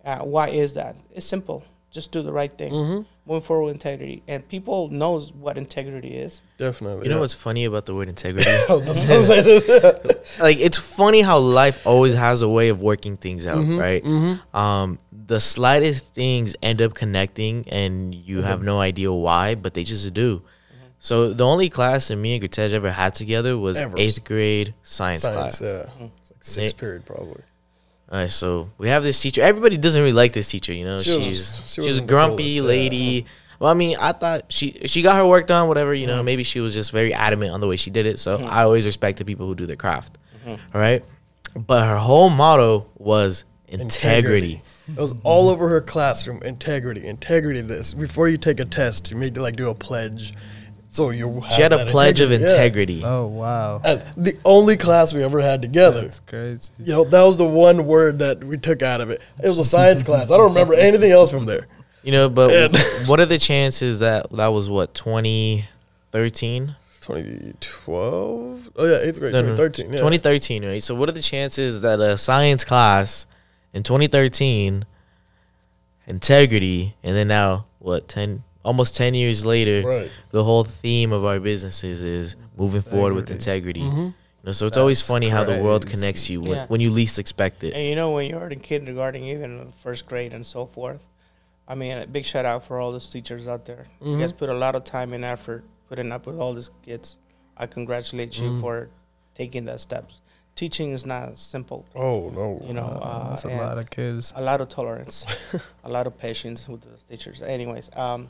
[0.04, 3.02] uh, why is that it's simple just do the right thing Mm-hmm.
[3.26, 7.04] moving forward with integrity and people knows what integrity is Definitely.
[7.04, 8.50] You know what's funny about the word integrity?
[8.68, 10.24] I was just gonna say that.
[10.40, 14.02] like it's funny how life always has a way of working things out, Mhm, right?
[14.02, 14.54] mhm.
[14.54, 19.84] Um, the slightest things end up connecting, and you have no idea why, but they
[19.84, 20.40] just do.
[21.06, 23.96] So the only class that me and Gretej ever had together was Ever.
[23.96, 25.60] eighth grade science, Science, class.
[25.60, 25.86] yeah.
[26.00, 27.42] Like sixth They- period, probably.
[28.10, 29.40] All right, so we have this teacher.
[29.40, 30.72] Everybody doesn't really like this teacher.
[30.72, 32.62] You know, She was- she's she she's a grumpy coolest, yeah.
[32.62, 33.26] lady.
[33.60, 35.94] Well, I mean, I thought she she got her work done, whatever.
[35.94, 36.24] You know, Mhm.
[36.24, 38.18] maybe she was just very adamant on the way she did it.
[38.18, 38.48] So Mhm.
[38.48, 40.18] I always respect the people who do their craft.
[40.44, 40.58] Mhm.
[40.74, 41.04] All right,
[41.54, 44.60] but her whole motto was integrity.
[44.88, 46.42] It was all over her classroom.
[46.42, 47.60] Integrity, integrity.
[47.60, 50.32] This before you take a test, you need to like do a pledge.
[50.96, 51.42] So you.
[51.54, 52.38] She had a that pledge of yeah.
[52.38, 53.02] integrity.
[53.04, 56.00] oh wow, And the only class we ever had together.
[56.02, 56.72] that's crazy.
[56.78, 59.22] You know, that was the one word that we took out of it.
[59.42, 60.30] It was a science class.
[60.30, 61.66] I don't remember anything else from there.
[62.02, 62.76] You know, but And-
[63.08, 66.76] what are the chances that that was what 2013?
[67.00, 68.70] 2012?
[68.76, 69.86] Oh, yeah, eighth grade, 2013.
[69.92, 69.98] Yeah.
[69.98, 70.82] 2013, right?
[70.82, 73.26] So what are the chances that a science class
[73.72, 74.84] in 2013
[76.06, 80.10] integrity and then now what 10 almost 10 years later Right.
[80.30, 83.80] the whole theme of our businesses is moving forward with integrity.
[83.80, 84.06] Mhm.
[84.08, 86.66] You know, so it's always That's funny how the world connects you when, Yeah.
[86.66, 87.72] when you least expect it.
[87.74, 91.06] And you know, when you're in kindergarten, even first grade and so forth,
[91.68, 93.86] I mean, a big shout out for all those teachers out there.
[94.00, 97.16] You guys put a lot of time and effort putting up with all these kids.
[97.56, 98.60] I congratulate you Mhm.
[98.60, 98.88] for
[99.34, 100.20] taking that steps.
[100.54, 102.62] Teaching is not simple, Oh, no.
[102.66, 102.86] you know.
[103.02, 104.32] Uh, that's a lot of kids.
[104.36, 105.26] a lot of tolerance,
[105.84, 107.42] a lot of patience with those teachers.
[107.42, 108.28] Anyways, um,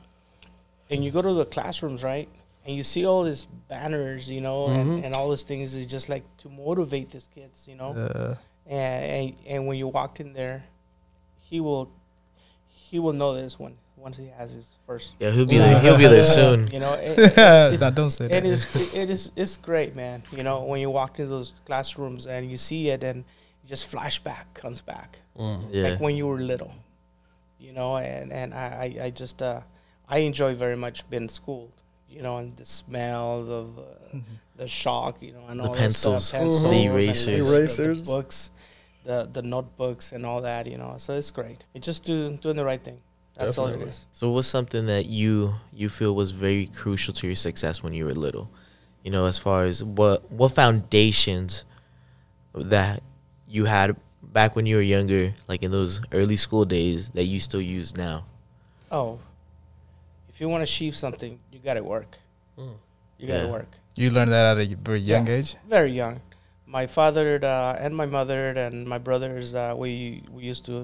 [0.91, 2.29] and you go to the classrooms, right?
[2.65, 4.75] And you see all these banners, you know, Mhm.
[4.81, 8.35] and, and all these things is just like to motivate these kids, you know Uh,
[8.69, 10.65] and, and and when you walked in there,
[11.49, 11.89] he will
[12.67, 15.15] he will know this one once he has his first.
[15.21, 15.79] Yeah, he'll be there.
[15.85, 16.69] He'll be there soon.
[16.69, 18.37] You know, it, it's, it's, nah, don't say that.
[18.39, 20.23] it is it is it's great, man.
[20.33, 23.25] You know, when you walk into those classrooms and you see it, and
[23.67, 25.69] just flashback comes back, Mm.
[25.71, 25.83] Yeah.
[25.91, 26.73] like when you were little.
[27.59, 28.67] You know, and and I
[29.01, 29.61] I, I just uh,
[30.09, 31.73] I enjoy very much being schooled.
[32.09, 34.23] You know, and the smell of the
[34.57, 37.27] the shock, you know, and The all that stuff, pencils, pencils, the and erasers.
[37.27, 38.01] the- Erasers.
[38.03, 38.51] the books,
[39.05, 40.67] the the notebooks, and all that.
[40.67, 41.65] You know, so it's great.
[41.75, 43.01] It's just do, doing the right thing.
[43.35, 43.75] That's all it is.
[43.75, 43.91] Definitely.
[43.91, 44.07] is.
[44.15, 48.05] So what's something that you you feel was very crucial to your success when you
[48.07, 48.49] were little?
[49.03, 51.65] You know, as far as what what foundations
[52.55, 53.03] that
[53.49, 57.41] you had back when you were younger, like in those early school days that you
[57.41, 58.25] still use now.
[58.91, 59.19] Oh,
[60.37, 62.19] if you want to achieve something, you got to work.
[62.59, 62.75] Mm.
[63.19, 63.51] You got to Yeah.
[63.59, 63.71] work.
[63.97, 65.33] You learned that at a very young Yeah.
[65.41, 65.57] age.
[65.67, 66.21] Very young.
[66.67, 70.77] My father uh, and my mother and my brothers, uh, we we used to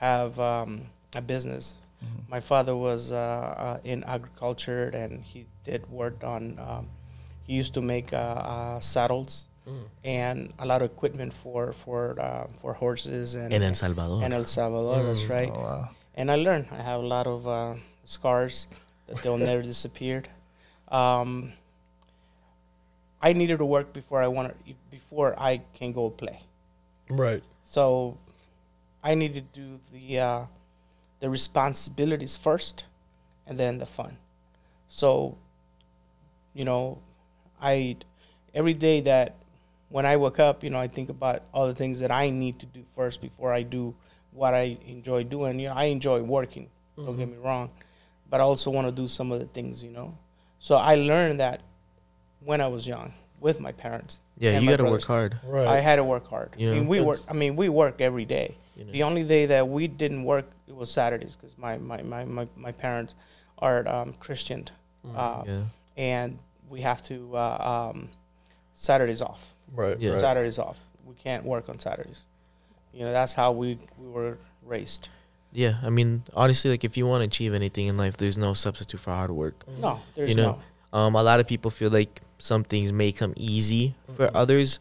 [0.00, 0.70] have um,
[1.14, 1.76] a business.
[2.02, 2.28] Mhm.
[2.34, 6.42] My father was uh, uh, in agriculture and he did work on.
[6.58, 6.84] Um,
[7.46, 8.18] he used to make uh,
[8.54, 9.84] uh, saddles Mm.
[10.02, 14.18] and a lot of equipment for for uh, for horses and in El Salvador.
[14.24, 14.98] and El Salvador.
[15.06, 15.34] That's Mm.
[15.38, 15.52] right.
[15.54, 15.88] Oh, wow.
[16.18, 16.66] And I learned.
[16.72, 17.74] I have a lot of uh,
[18.10, 18.68] scars
[19.06, 20.28] that they'll never disappeared.
[20.88, 21.52] Um,
[23.22, 24.54] I needed to work before I wanted
[24.90, 26.40] before I can go play.
[27.08, 27.42] Right.
[27.62, 28.16] So
[29.02, 30.44] I need to do the uh,
[31.20, 32.84] the responsibilities first,
[33.46, 34.16] and then the fun.
[34.88, 35.36] So,
[36.54, 36.98] you know,
[37.60, 37.96] I
[38.54, 39.36] every day that
[39.90, 42.58] when I wake up, you know, I think about all the things that I need
[42.60, 43.94] to do first before I do
[44.32, 45.60] what I enjoy doing.
[45.60, 46.68] You know, I enjoy working.
[46.96, 47.70] Don't get me wrong,
[48.30, 49.82] but I also want to do some of the things.
[49.82, 50.16] You know,
[50.58, 51.60] so I learned that
[52.40, 54.20] when I was young with my parents.
[54.38, 55.38] Yeah, you my got to work hard.
[55.44, 55.66] Right.
[55.66, 56.54] I had to work hard.
[56.56, 57.20] You I mean, we work.
[57.28, 58.56] I mean, we work every day.
[58.76, 58.92] You know.
[58.92, 62.48] The only day that we didn't work it was Saturdays because my, my, my, my,
[62.56, 63.14] my parents
[63.58, 64.68] are um, Christian,
[65.14, 65.62] uh, yeah.
[65.96, 66.38] and
[66.68, 68.08] we have to uh, um,
[68.72, 69.54] Saturdays off.
[69.74, 69.98] right.
[69.98, 70.12] Yeah.
[70.12, 70.20] Right.
[70.20, 70.78] Saturdays off.
[71.04, 72.24] We can't work on Saturdays.
[72.92, 75.08] You know that's how we we were raised.
[75.52, 78.54] Yeah, I mean, honestly, like if you want to achieve anything in life, there's no
[78.54, 79.64] substitute for hard work.
[79.80, 80.58] No, there's know,
[80.92, 80.98] no.
[80.98, 84.30] Um, a lot of people feel like some things may come easy for Mhm.
[84.34, 84.78] others,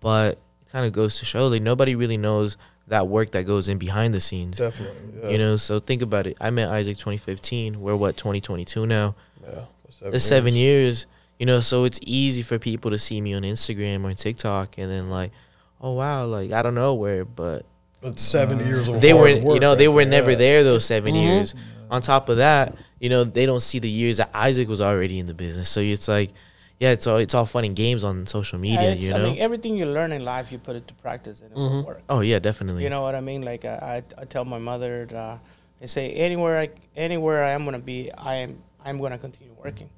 [0.00, 2.56] but it kind of goes to show like nobody really knows
[2.88, 4.58] that work that goes in behind the scenes.
[4.58, 5.20] Definitely.
[5.22, 5.28] Yeah.
[5.30, 6.36] You know, so think about it.
[6.40, 7.80] I met Isaac 2015.
[7.80, 9.16] We're what 2022 now.
[9.42, 9.64] Yeah.
[10.02, 11.06] It's seven years.
[11.38, 14.90] You know, so it's easy for people to see me on Instagram or TikTok, and
[14.90, 15.32] then like,
[15.80, 17.66] oh wow, like I don't know where, but
[18.02, 20.62] It's seven years of they hard were, you know, they right were there, never there
[20.62, 21.22] those 7 Mhm.
[21.22, 21.54] years.
[21.90, 25.18] On top of that, you know, they don't see the years that Isaac was already
[25.18, 25.68] in the business.
[25.68, 26.30] So it's like,
[26.78, 28.90] yeah, it's all it's all fun and games on social media.
[28.90, 29.24] it's- you I know?
[29.30, 31.86] mean, everything you learn in life, you put it to practice and it will Mhm.
[31.86, 32.02] work.
[32.10, 32.82] oh yeah, definitely.
[32.84, 33.42] You know what I mean?
[33.42, 35.38] Like uh, I, I tell my mother, uh,
[35.82, 39.88] I say anywhere I anywhere I am gonna be, I am I'm gonna continue working.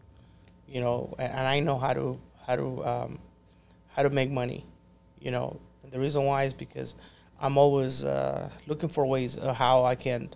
[0.68, 3.18] You know, and, and I know how to how to um,
[3.88, 4.64] how to make money.
[5.20, 6.94] You know, and the reason why is because
[7.40, 10.30] I'm always uh, looking for ways of how I can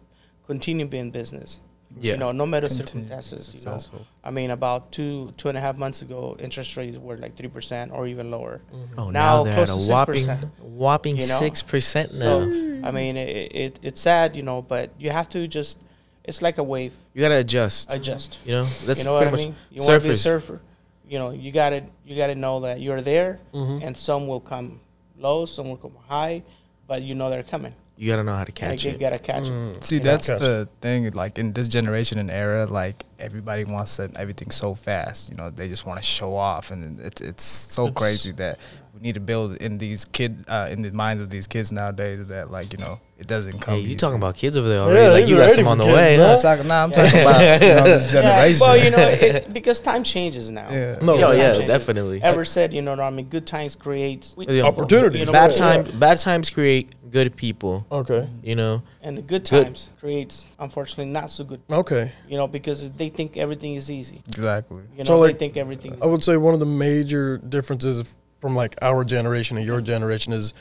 [0.47, 1.61] continue being business.
[2.01, 2.13] yeah.
[2.13, 3.55] You know, no matter Continue circumstances.
[3.55, 4.05] You know.
[4.25, 7.49] I mean, about two two and a half months ago, interest rates were like three
[7.49, 8.61] percent or even lower.
[8.97, 11.39] oh, now now, they're at a to whopping 6%, whopping you know?
[11.39, 12.89] six percent So now.
[12.89, 15.79] I mean, it, it it's sad, you know, but you have to just
[16.25, 17.93] it's like a wave, you gotta adjust.
[17.93, 18.39] adjust.
[18.47, 19.55] you know, that's you know what pretty I much mean?
[19.73, 20.61] You want to be a surfer,
[21.09, 23.83] you know, you got to you got to know that you're there, Mhm.
[23.85, 24.81] and some will come
[25.19, 26.43] low, some will come high,
[26.87, 27.75] but you know they're coming.
[27.97, 28.99] you gotta know how to Like, catch you it.
[29.01, 29.51] gotta catch it.
[29.53, 29.85] Mm.
[29.85, 31.11] See, You that's the thing.
[31.13, 35.31] Like in this generation and era, like everybody wants to, everything so fast.
[35.31, 38.59] You know, they just want to show off, and it's it's so It's- crazy that
[38.59, 42.25] we need to build in these kids, uh, in the minds of these kids nowadays
[42.27, 43.75] that like you know it doesn't come.
[43.75, 45.21] Hey, you talking about kids over there Yeah, already?
[45.23, 46.23] like you are got some on the kids, way, huh?
[46.27, 46.33] huh?
[46.33, 48.61] I'm talking, nah, I'm talking about you know, this Yeah, generation.
[48.61, 50.71] well, you know, it, because time changes now.
[50.71, 50.99] Yeah.
[51.03, 51.67] No, yeah, changes.
[51.67, 52.23] definitely.
[52.23, 54.63] Ever said, you know, what I mean, good times create Yeah.
[54.63, 55.21] Opportunities.
[55.21, 55.93] You know, bad right, time, yeah.
[55.99, 57.87] bad times create good people.
[57.93, 58.27] Okay.
[58.43, 59.65] You know, and the good Good.
[59.67, 61.61] times creates unfortunately not so good.
[61.71, 62.11] Okay.
[62.29, 64.23] You know, because they think everything is easy.
[64.29, 64.83] exactly.
[64.93, 65.93] You know, So, like, they think everything.
[65.95, 69.81] Is I would say one of the major differences from like our generation and your
[69.81, 70.53] generation is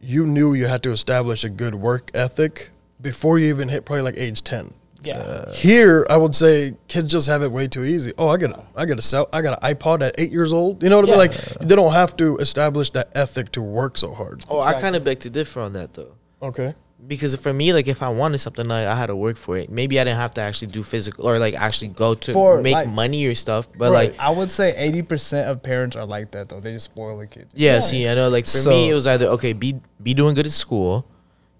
[0.00, 2.70] you knew you had to establish a good work ethic
[3.02, 4.72] before you even hit probably like age 10.
[5.02, 5.50] yeah.
[5.50, 8.12] Here, I would say kids just have it way too easy.
[8.18, 10.52] Oh, I got a, I got a cell, I got an iPod at eight years
[10.52, 10.80] old.
[10.80, 11.18] You know what I mean?
[11.18, 14.44] Like they don't have to establish that ethic to work so hard.
[14.48, 16.14] oh, I kind of beg to differ on that though.
[16.40, 16.74] Okay.
[17.06, 19.70] Because for me, like if I wanted something, like, I had to work for it.
[19.70, 22.72] Maybe I didn't have to actually do physical or like actually go to For, make
[22.74, 23.68] like- money or stuff.
[23.76, 24.10] But Right.
[24.12, 26.60] like, I would say eighty percent of parents are like that though.
[26.60, 27.52] They just spoil the kids.
[27.54, 27.80] yeah, Yeah.
[27.80, 28.28] see, I know.
[28.30, 31.04] Like for So- me, it was either okay, be be doing good at school,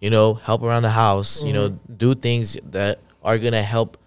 [0.01, 1.95] you know, help around the house, you know, Mm-hmm.
[1.97, 3.99] do things that are gonna help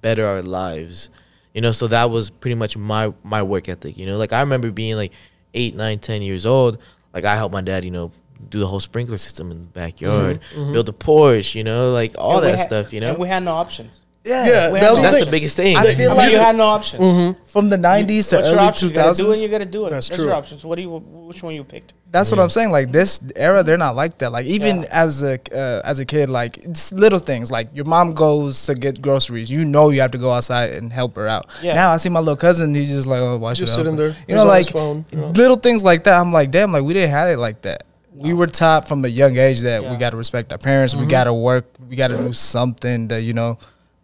[0.00, 1.10] better our lives,
[1.54, 1.72] you know.
[1.72, 4.16] So that was pretty much my my work ethic, you know.
[4.16, 5.12] Like I remember being like
[5.52, 6.78] eight, nine, ten years old.
[7.12, 8.12] Like I helped my dad, you know,
[8.50, 10.72] do the whole sprinkler system in the backyard, Mhm.
[10.72, 13.10] build a porch, you know, like all And that had- stuff, you know.
[13.10, 14.00] And we had no options.
[14.24, 15.24] Yeah, we that have was to So the that's thing.
[15.26, 15.76] the biggest thing.
[15.76, 17.00] I feel I like you had no options.
[17.00, 17.36] Mhm.
[17.46, 18.88] from the nineties to early option?
[18.88, 19.38] two You gotta do it.
[19.38, 19.90] You gotta do it.
[19.90, 20.24] That's That's true.
[20.26, 20.64] your options.
[20.64, 20.90] What do you?
[21.28, 21.92] Which one you picked?
[22.10, 22.72] That's what I'm saying.
[22.72, 24.32] Like this era, they're not like that.
[24.32, 24.88] Like even Yeah.
[25.04, 27.52] as a uh, as a kid, like it's little things.
[27.52, 30.92] Like your mom goes to get groceries, you know you have to go outside and
[30.92, 31.46] help her out.
[31.62, 31.74] Yeah.
[31.74, 32.74] Now I see my little cousin.
[32.74, 34.16] He's just like, oh, why should Just I help sitting there.
[34.26, 35.28] You know, he's on his like phone, you know.
[35.36, 36.14] little things like that.
[36.18, 37.84] I'm like, damn, like we didn't have it like that.
[38.16, 40.94] We were taught from a young age that we got to respect our parents.
[40.94, 41.10] We Mhm.
[41.10, 41.64] got to work.
[41.88, 43.58] We got to do something that you know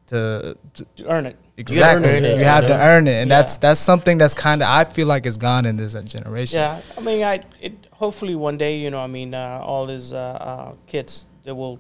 [0.09, 1.37] to, to To earn it.
[1.57, 2.09] exactly.
[2.11, 3.37] earn it, you have to earn it, and Yeah.
[3.39, 6.59] that's that's something that's kind of I feel like it's gone in this generation.
[6.59, 6.81] Yeah.
[6.99, 7.41] I mean, I.
[7.61, 7.73] It.
[7.93, 11.79] Hopefully, one day, you know, I mean, uh, all these uh, uh, kids, they will.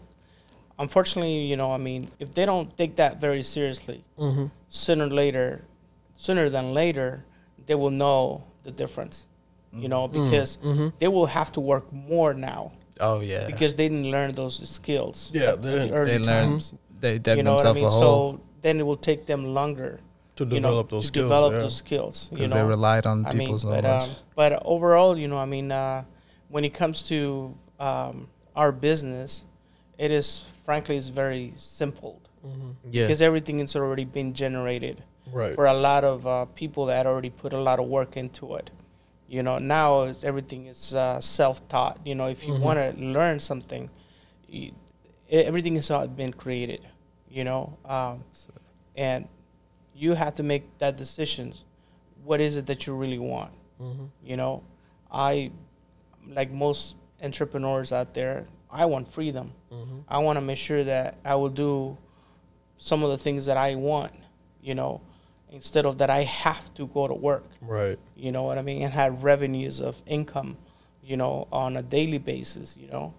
[0.79, 4.51] Unfortunately, you know, I mean, if they don't take that very seriously, Mhm.
[4.68, 5.62] sooner or later,
[6.16, 7.25] sooner than later,
[7.66, 9.27] they will know the difference.
[9.72, 10.92] You know, because Mhm.
[10.98, 13.46] they will have to work more now Oh yeah.
[13.46, 15.30] because they didn't learn those skills.
[15.35, 15.94] Yeah, they the didn't.
[15.94, 16.48] early they learn.
[16.50, 16.74] times.
[17.00, 17.85] They dug You know what I mean?
[17.87, 19.98] a hole So then it will take them longer
[20.37, 21.24] to you develop know, those to skills.
[21.24, 21.58] develop yeah.
[21.61, 22.28] those skills.
[22.30, 24.02] You because know, they relied on I mean, people's but, knowledge.
[24.02, 26.04] um, but overall, you know, I mean, uh,
[26.50, 29.44] when it comes to um, our business,
[29.98, 32.20] it is frankly is very simple
[32.90, 33.04] Yeah.
[33.06, 35.54] because everything is already been generated Right.
[35.54, 38.70] for a lot of uh, people that already put a lot of work into it.
[39.33, 42.01] You know, now it's, everything is uh, self-taught.
[42.05, 42.61] You know, if you Mhm.
[42.61, 43.88] want to learn something,
[44.47, 44.73] you,
[45.31, 46.87] everything has been created.
[47.31, 48.25] You know, um,
[48.95, 49.27] and
[49.95, 51.64] you have to make that decisions.
[52.23, 53.53] What is it that you really want?
[53.81, 54.11] Mhm.
[54.23, 54.64] You know,
[55.11, 55.51] I,
[56.29, 59.55] like most entrepreneurs out there, I want freedom.
[59.71, 60.05] Mhm.
[60.09, 61.97] I want to make sure that I will do
[62.77, 64.12] some of the things that I want,
[64.61, 65.01] you know,
[65.52, 67.98] instead of that I have to go to work, Right.
[68.16, 70.56] you know what I mean, and have revenues of income,
[71.04, 73.14] you know, on a daily basis, you know.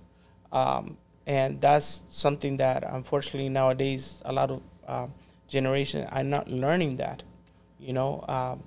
[0.51, 5.13] Um, and that's something that unfortunately nowadays a lot of um,
[5.47, 7.23] generation are not learning that,
[7.79, 8.25] you know.
[8.27, 8.63] Um,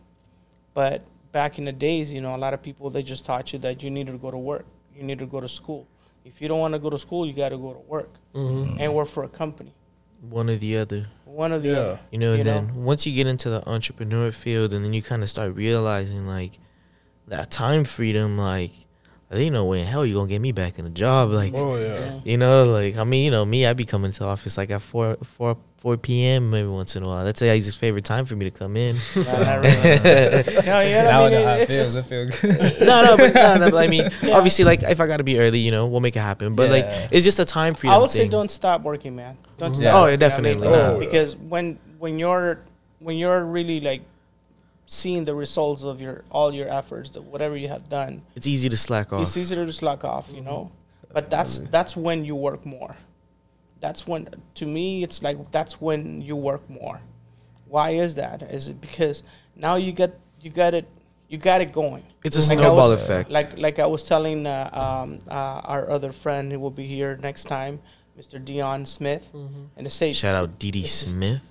[0.73, 1.03] but
[1.33, 3.83] back in the days, you know, a lot of people they just taught you that
[3.83, 5.87] you need to go to work, you need to go to school.
[6.25, 8.81] If you don't want to go to school, you got to go to work Mhm.
[8.81, 9.73] and work for a company.
[10.31, 11.07] One or the other.
[11.25, 11.75] One of the Yeah.
[11.79, 12.01] other.
[12.11, 12.55] You know, You and know?
[12.57, 16.27] then once you get into the entrepreneur field and then you kind of start realizing
[16.27, 16.59] like
[17.29, 18.73] that time freedom, like
[19.29, 21.31] there ain't no way in hell you gonna get me back in a job.
[21.31, 21.99] Like Oh yeah.
[21.99, 22.21] Yeah.
[22.25, 24.83] you know, like I mean, you know, me, I be coming to office like at
[24.83, 27.25] four four four PM maybe once in a while.
[27.25, 28.97] That's his favorite time for me to come in.
[29.17, 29.71] No, not no,
[30.81, 31.95] yeah, now I I mean, know how it, it it's, feels.
[31.97, 32.41] it's, It feels
[32.79, 32.87] good.
[32.87, 34.37] no, no, but no, no, but I mean, Yeah.
[34.37, 36.55] obviously, like if I gotta be early, you know, we'll make it happen.
[36.55, 39.37] But like, it's just a time freedom I would say don't stop working, man.
[39.59, 39.77] Don't Mhm.
[39.77, 39.83] stop.
[39.85, 39.97] Yeah.
[39.99, 40.53] Oh, yeah, You know what I mean?
[40.53, 40.75] definitely not.
[40.79, 41.07] Oh, yeah.
[41.07, 42.61] Because when when you're
[43.01, 44.03] when you're really like
[44.87, 48.69] seeing the results of your all your efforts, the, whatever you have done, It's easy
[48.69, 49.23] to slack off.
[49.23, 50.71] it's easier to slack off, you know.
[51.13, 52.97] But that's that's when you work more.
[53.81, 57.01] That's when to me it's like that's when you work more.
[57.69, 58.43] Why is that?
[58.43, 59.23] Is it because
[59.55, 60.87] now you get you got it
[61.29, 62.05] you got it going.
[62.25, 63.31] It's a Like I snowball was- effect.
[63.31, 65.33] Like like I was telling uh, um, uh,
[65.73, 67.81] our other friend who will be here next time,
[68.19, 68.43] Mr.
[68.43, 69.69] Dion Smith, Mhm.
[69.77, 71.43] and to say Shout out Dee Dee Smith.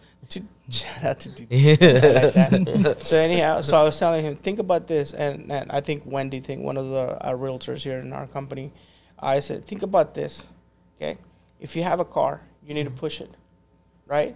[0.70, 1.30] Shout out to.
[1.50, 3.02] Like.
[3.02, 6.40] So anyhow, so I was telling him, think about this, and, and I think Wendy,
[6.40, 8.72] think one of the uh, realtors here in our company,
[9.20, 10.46] I said, think about this,
[10.98, 11.18] okay?
[11.60, 13.32] If you have a car, you need to push it,
[14.08, 14.36] right?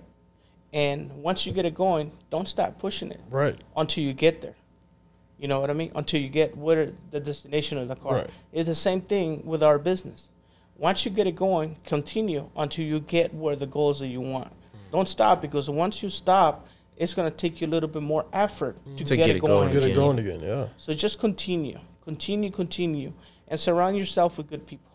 [0.72, 3.60] And once you get it going, don't stop pushing it Right.
[3.76, 4.56] until you get there.
[5.40, 5.92] You know what I mean?
[5.96, 8.16] Until you get where the destination of the car.
[8.16, 8.30] Right.
[8.52, 10.30] It's the same thing with our business.
[10.78, 14.52] Once you get it going, continue until you get where the goals that you want.
[14.92, 18.76] Don't stop because once you stop, it's gonna take you a little bit more effort
[18.98, 19.54] to, To get, get it it going.
[19.54, 19.96] going Get it again.
[19.96, 20.40] going again.
[20.42, 20.68] Yeah.
[20.78, 23.14] So just continue, continue, continue,
[23.48, 24.92] and surround yourself with good people.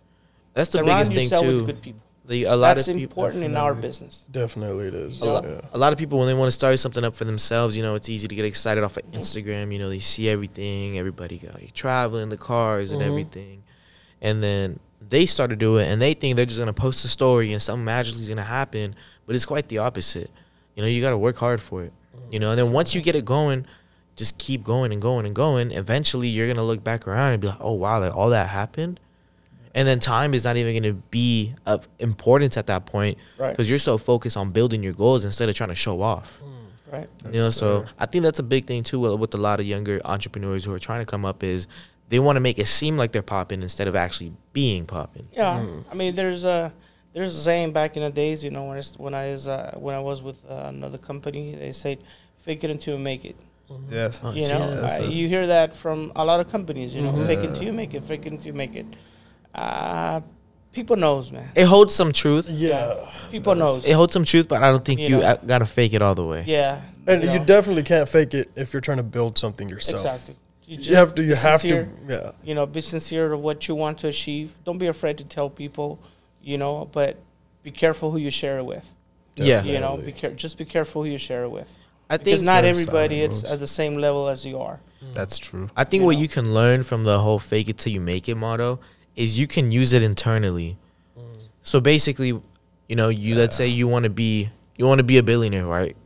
[0.53, 1.67] That's the surround biggest thing yourself with too.
[1.67, 2.01] good people.
[2.27, 4.25] The, a lot That's of people, important in our business.
[4.31, 5.21] Definitely it is.
[5.21, 5.61] a, lot, Yeah.
[5.75, 7.95] a lot of people when they want to start something up for themselves, you know,
[7.97, 9.71] it's easy to get excited off of Instagram.
[9.75, 13.07] You know, they see everything, everybody got like, traveling, the cars and Mhm.
[13.09, 13.63] everything,
[14.23, 17.09] and then they start to do it, and they think they're just gonna post a
[17.09, 18.95] story and something magically is gonna happen,
[19.27, 20.31] but it's quite the opposite.
[20.75, 21.93] You know, you got to work hard for it.
[22.31, 23.67] You know, and then once you get it going,
[24.17, 25.71] just keep going and going and going.
[25.73, 28.99] Eventually, you're gonna look back around and be like, "Oh wow, like all that happened,"
[29.75, 33.51] and then time is not even gonna be of importance at that point Right.
[33.51, 36.41] because you're so focused on building your goals instead of trying to show off.
[36.93, 37.09] Right.
[37.27, 39.67] you know, so I think that's a big thing too with, with a lot of
[39.67, 41.67] younger entrepreneurs who are trying to come up is
[42.09, 45.27] they want to make it seem like they're popping instead of actually being popping.
[45.33, 45.85] Yeah, Mm.
[45.91, 46.73] I mean, there's a
[47.15, 49.75] there's a saying back in the days, you know, when it's, when I was uh,
[49.79, 51.99] when I was with uh, another company, they said,
[52.39, 53.37] "Fake it until you make it."
[53.91, 54.21] yes.
[54.23, 56.93] Oh, You see, know, that's uh, a- you hear that from a lot of companies.
[56.95, 57.27] You know, Mhm.
[57.27, 58.05] fake it until you make it.
[58.05, 58.87] Fake it until you make it.
[59.55, 60.21] Uh,
[60.73, 61.49] people knows, man.
[61.55, 62.49] It holds some truth.
[62.51, 62.97] Yeah.
[63.31, 63.87] People knows.
[63.87, 65.39] It holds some truth, but I don't think You you, know.
[65.47, 66.45] gotta fake it all the way.
[66.47, 70.05] yeah, And you, know, definitely can't fake it if you're trying to build something yourself.
[70.05, 70.35] exactly.
[70.67, 71.23] You, You have to.
[71.23, 72.13] You be have sincere, to.
[72.15, 72.31] Yeah.
[72.43, 74.55] You know, be sincere of what you want to achieve.
[74.65, 75.99] Don't be afraid to tell people.
[76.45, 77.17] You know, but
[77.63, 78.95] be careful who you share it with.
[79.37, 79.63] Yeah.
[79.63, 81.77] You know, be care- just be careful who you share it with.
[82.11, 84.81] I Because think not everybody it's at the same level as you are.
[85.15, 85.69] That's true.
[85.77, 86.21] I think you what know.
[86.21, 88.79] you can learn from the whole fake it till you make it motto
[89.17, 90.77] is you can use it internally.
[91.19, 91.23] Mm.
[91.63, 92.29] So basically,
[92.89, 95.67] you know, you let's say you want to be you want to be a billionaire,
[95.67, 95.97] right?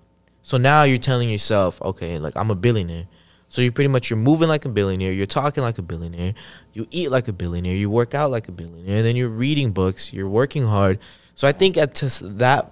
[0.42, 3.06] So now you're telling yourself, okay, like I'm a billionaire.
[3.50, 6.34] So you're pretty much you're moving like a billionaire, you're talking like a billionaire,
[6.74, 10.12] you eat like a billionaire, you work out like a billionaire, then you're reading books,
[10.12, 10.98] you're working hard.
[11.34, 12.70] So I think at to that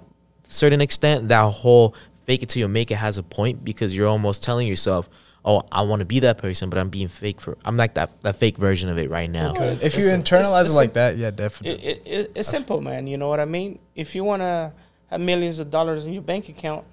[0.49, 4.09] certain extent, that whole fake it till you make it has a point because you're
[4.09, 5.09] almost telling yourself,
[5.47, 8.21] oh, I want to be that person, but I'm being fake for I'm like that
[8.21, 9.53] that fake version of it right now.
[9.53, 9.79] Okay.
[9.81, 11.83] If you It's- internalize it's it like sim- that, yeah, definitely.
[11.87, 13.07] it, it, it's simple, man.
[13.07, 13.79] You know what I mean?
[13.95, 14.73] If you want to
[15.11, 16.85] have millions of dollars in your bank account,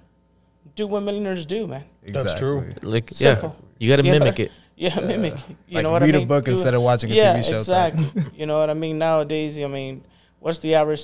[0.75, 1.83] do what millionaires do, man.
[2.07, 2.69] That's true.
[2.81, 3.55] Like yeah, Simple.
[3.79, 4.11] You got to Yeah.
[4.19, 4.51] mimic it.
[4.75, 5.35] Yeah, mimic.
[5.67, 6.21] You like know what read I mean?
[6.21, 7.63] Read a book Do- instead of watching a yeah, TV show.
[7.63, 7.93] type.
[7.93, 8.23] exactly.
[8.39, 8.97] you know what I mean?
[8.97, 10.03] Nowadays, I mean,
[10.39, 11.03] what's the average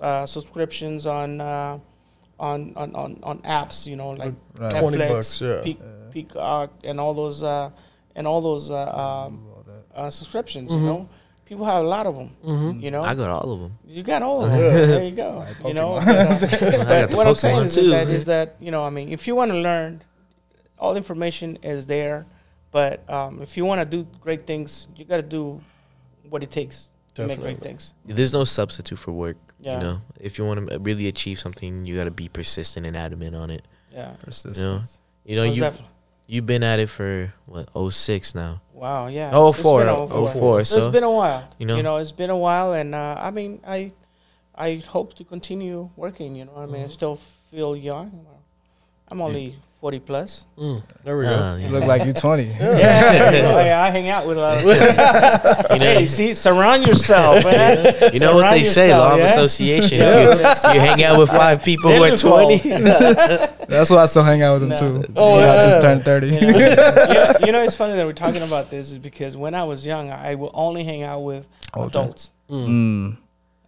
[0.00, 1.78] uh, subscriptions on, uh,
[2.40, 3.86] on on on on apps?
[3.86, 4.80] You know, like Right.
[4.80, 5.60] Twenty Netflix, bucks, yeah.
[5.62, 5.80] Peak,
[6.10, 7.70] Peacock, and all those uh,
[8.16, 8.76] and all those uh,
[9.28, 9.46] um,
[9.94, 10.70] uh, subscriptions.
[10.72, 10.80] Mhm.
[10.80, 11.08] You know,
[11.46, 12.30] people have a lot of them.
[12.44, 12.80] Mm-hmm.
[12.80, 13.78] You know, I got all of them.
[13.86, 14.60] you got all of them.
[14.60, 15.46] there you go.
[15.64, 18.90] you know, but, uh, but what I'm saying is that is that you know, I
[18.90, 20.02] mean, if you want to learn,
[20.82, 22.26] all information is there.
[22.72, 25.60] But um, if you want to do great things, you got to do
[26.28, 27.92] what it takes to make great things.
[28.04, 29.36] There's no substitute for work.
[29.60, 29.74] Yeah.
[29.78, 32.96] You know, if you want to really achieve something, you got to be persistent and
[32.96, 33.62] adamant on it.
[33.92, 34.12] Yeah.
[34.18, 34.98] Persistence.
[35.24, 35.88] You know, Most you definitely.
[36.26, 38.60] you've been at it for what 06 now.
[38.72, 39.06] Wow.
[39.06, 39.30] Yeah.
[39.32, 40.28] Oh, It's- it's four, been a- oh, four.
[40.32, 41.46] four, So so, it's been a while.
[41.58, 41.76] you know.
[41.76, 43.92] You know, it's been a while, and uh, I mean, I,
[44.56, 46.34] I hope to continue working.
[46.34, 47.16] You know, I mean, I still
[47.50, 48.26] feel young.
[49.08, 50.46] I'm only forty plus.
[50.56, 51.30] Mm, there we go.
[51.34, 52.44] Uh, You look like you're 20.
[52.60, 54.62] Yeah, you know, I, I hang out with a lot of.
[55.72, 57.84] You know, hey, see, surround yourself, man.
[58.14, 59.24] you know what Surround they say, law of yeah?
[59.32, 59.98] association.
[59.98, 60.54] Yeah.
[60.68, 62.58] You, you hang out with five people who are 20.
[63.66, 64.76] That's why I still hang out with them, No.
[65.02, 65.12] too.
[65.16, 66.26] Oh, You know, I just turned 30.
[66.28, 69.36] You know, you, know, you know, it's funny that we're talking about this is because
[69.36, 71.88] when I was young, I would only hang out with Older.
[71.88, 72.32] adults.
[72.48, 73.16] Mm.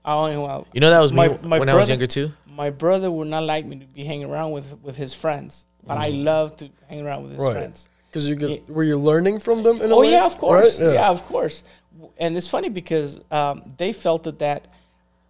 [0.04, 0.68] I only hang out.
[0.72, 2.32] You know that was me My- when my I was younger too.
[2.46, 5.99] My brother would not like me to be hanging around with with his friends, but
[5.99, 7.53] I love to hang around with his Right.
[7.53, 7.89] friends.
[8.09, 8.49] Because you Yeah.
[8.49, 10.12] get, were you learning from them in a Oh way?
[10.12, 10.80] yeah, of course.
[10.80, 10.95] Right?
[10.95, 11.11] Yeah.
[11.11, 11.62] of course.
[12.18, 14.66] And it's funny because um, they felt that, that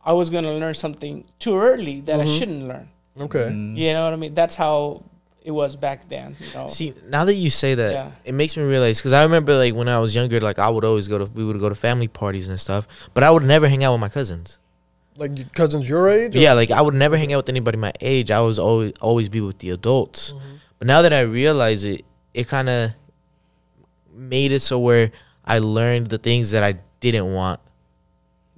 [0.05, 2.39] I was going to learn something too early that I Mhm.
[2.39, 2.89] shouldn't learn.
[3.21, 3.49] Okay.
[3.53, 3.77] Mm.
[3.77, 4.35] You know what I mean?
[4.35, 5.03] That's how
[5.43, 6.37] it was back then.
[6.41, 6.67] You know.
[6.67, 8.11] See, now that you say that, Yeah.
[8.25, 10.85] it makes me realize because I remember like when I was younger, like I would
[10.85, 13.69] always go to we would go to family parties and stuff, but I would never
[13.69, 14.59] hang out with my cousins.
[15.17, 16.35] Like cousins your age?
[16.35, 18.31] or- Yeah, like I would never hang out with anybody my age.
[18.31, 20.33] I was always always be with the adults.
[20.33, 20.41] Mhm.
[20.79, 22.05] But now that I realize it,
[22.35, 22.91] it kind of
[24.13, 25.13] made it so where
[25.45, 27.61] I learned the things that I didn't want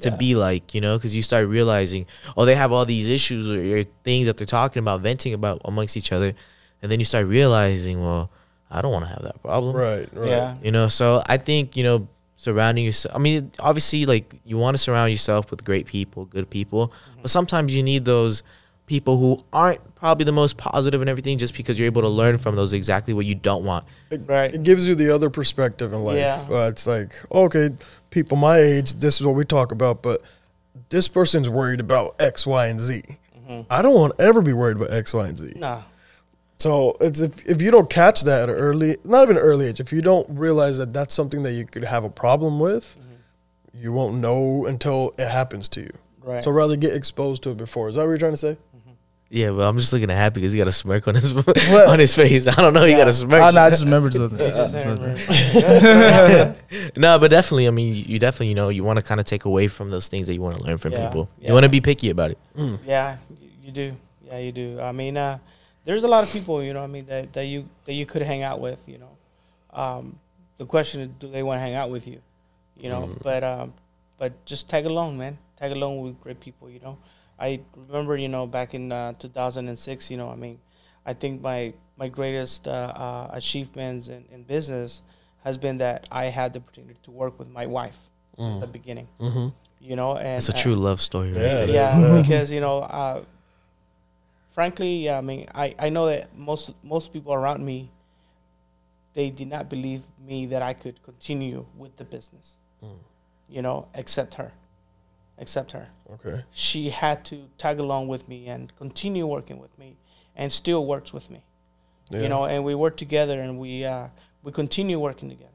[0.00, 0.16] to Yeah.
[0.16, 3.78] be like, you know, because you start realizing, oh, they have all these issues or,
[3.80, 6.34] or things that they're talking about, venting about amongst each other,
[6.82, 8.30] and then you start realizing, well,
[8.70, 10.28] I don't want to have that problem, Right, right.
[10.28, 10.54] Yeah.
[10.62, 10.88] you know.
[10.88, 12.08] So I think you know,
[12.46, 13.14] surrounding yourself.
[13.14, 16.92] I mean, obviously, like you want to surround yourself with great people, good people,
[17.22, 18.42] but sometimes you need those
[18.86, 22.38] people who aren't probably the most positive and everything, just because you're able to learn
[22.38, 23.84] from those exactly what you don't want.
[24.12, 24.54] It, Right.
[24.54, 26.18] it gives you the other perspective in life.
[26.18, 26.46] Yeah.
[26.48, 27.70] Uh, it's like, okay,
[28.10, 30.20] people my age, this is what we talk about, but
[30.90, 33.02] this person's worried about X, Y, and Z.
[33.48, 33.66] Mhm.
[33.68, 35.54] I don't want to ever be worried about X, Y, and Z.
[35.56, 35.82] Nah.
[36.58, 39.92] So it's if, if you don't catch that at early, not even early age, if
[39.92, 43.82] you don't realize that that's something that you could have a problem with, mm-hmm.
[43.82, 45.92] you won't know until it happens to you.
[46.22, 46.42] Right.
[46.42, 47.88] So rather get exposed to it before.
[47.88, 48.56] Is that what you're trying to say?
[48.76, 48.90] Mm-hmm.
[49.28, 51.36] Yeah, but I'm just looking at happy because he got a smirk on his
[51.70, 52.48] on his face.
[52.48, 53.42] I don't know, he got a smirk.
[53.42, 54.38] Ah, oh, no, I just remembered something.
[54.38, 54.74] You just
[56.96, 59.26] no, but definitely, I mean, you, you definitely, you know, you want to kind of
[59.26, 61.28] take away from those things that you want to learn from Yeah, people.
[61.38, 61.48] yeah.
[61.48, 62.38] You want to be picky about it.
[62.56, 62.78] Mm.
[62.86, 63.18] Yeah,
[63.62, 63.94] you do.
[64.24, 64.80] Yeah, you do.
[64.80, 65.38] I mean, uh,
[65.86, 68.22] there's a lot of people, you know, I mean, that, that you that you could
[68.22, 69.12] hang out with, you know.
[69.82, 70.18] Um,
[70.58, 72.20] the question is, do they want to hang out with you?
[72.82, 73.72] You know, but um,
[74.18, 75.38] but just tag along, man.
[75.56, 76.98] Tag along with great people, you know.
[77.38, 80.58] I remember, you know, back in uh, 2006, you know, I mean,
[81.06, 82.70] I think my my greatest uh,
[83.04, 85.02] uh, achievements in, in business
[85.44, 87.98] has been that I had the opportunity to work with my wife
[88.36, 88.60] since Mm.
[88.60, 89.48] the beginning, Mm-hmm.
[89.80, 92.20] you know, and It's a true love story, right Yeah, yeah, yeah.
[92.22, 93.22] because you know, uh,
[94.56, 97.78] frankly, yeah, I mean, I, I know that most most people around me,
[99.14, 102.98] they did not believe me that I could continue with the business, Mm.
[103.54, 104.50] you know, except her,
[105.38, 105.86] except her.
[106.14, 106.38] Okay.
[106.52, 109.96] She had to tag along with me and continue working with me,
[110.34, 111.40] and still works with me,
[112.10, 112.22] Yeah.
[112.22, 114.08] you know, and we work together and we uh,
[114.42, 115.52] we continue working together.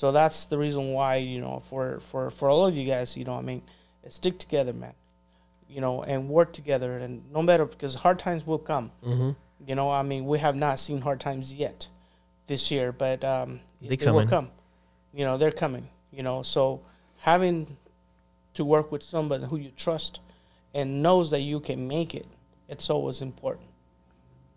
[0.00, 3.24] So that's the reason why you know for for for all of you guys, you
[3.28, 3.62] know, I mean,
[4.08, 4.94] stick together, man
[5.72, 6.98] you know, and work together.
[6.98, 8.90] And no matter because hard times will come.
[9.04, 9.30] Mm-hmm.
[9.68, 11.86] You know, I mean, we have not seen hard times yet
[12.46, 14.50] this year, but um, They they will come.
[15.14, 15.88] You know, they're coming.
[16.10, 16.80] You know, so
[17.18, 17.76] having
[18.54, 20.20] to work with somebody who you trust
[20.74, 22.26] and knows that you can make it,
[22.68, 23.68] it's always important.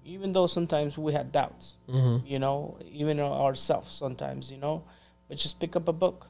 [0.03, 2.26] Even though sometimes we have doubts, Mm-hmm.
[2.28, 4.84] you know, even ourselves sometimes, you know,
[5.28, 6.28] but just pick up a book,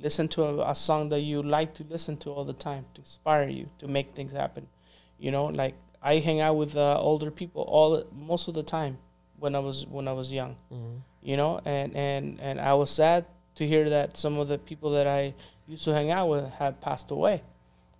[0.00, 3.00] listen to a, a song that you like to listen to all the time to
[3.00, 4.66] inspire you to make things happen.
[5.18, 8.98] You know, like I hang out with uh, older people all most of the time
[9.38, 10.56] when I was when I was young.
[10.72, 10.96] Mm-hmm.
[11.22, 13.24] You know, and and and I was sad
[13.56, 15.34] to hear that some of the people that I
[15.66, 17.42] used to hang out with had passed away.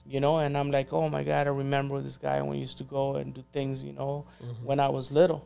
[0.07, 2.79] You know, and I'm like, oh my God, I remember this guy when we used
[2.79, 3.83] to go and do things.
[3.85, 4.65] You know, Mm-hmm.
[4.65, 5.45] when I was little.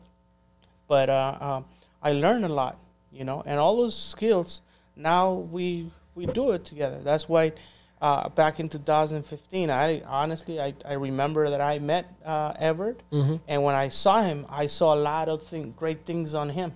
[0.87, 1.65] But uh, um,
[2.01, 2.77] I learned a lot,
[3.11, 4.61] you know, and all those skills.
[4.95, 6.99] Now we we do it together.
[7.03, 7.53] That's why.
[8.01, 13.35] Uh, back in 2015, I honestly I, I remember that I met uh, Everett, Mm-hmm.
[13.47, 16.73] and when I saw him, I saw a lot of thing, great things on him.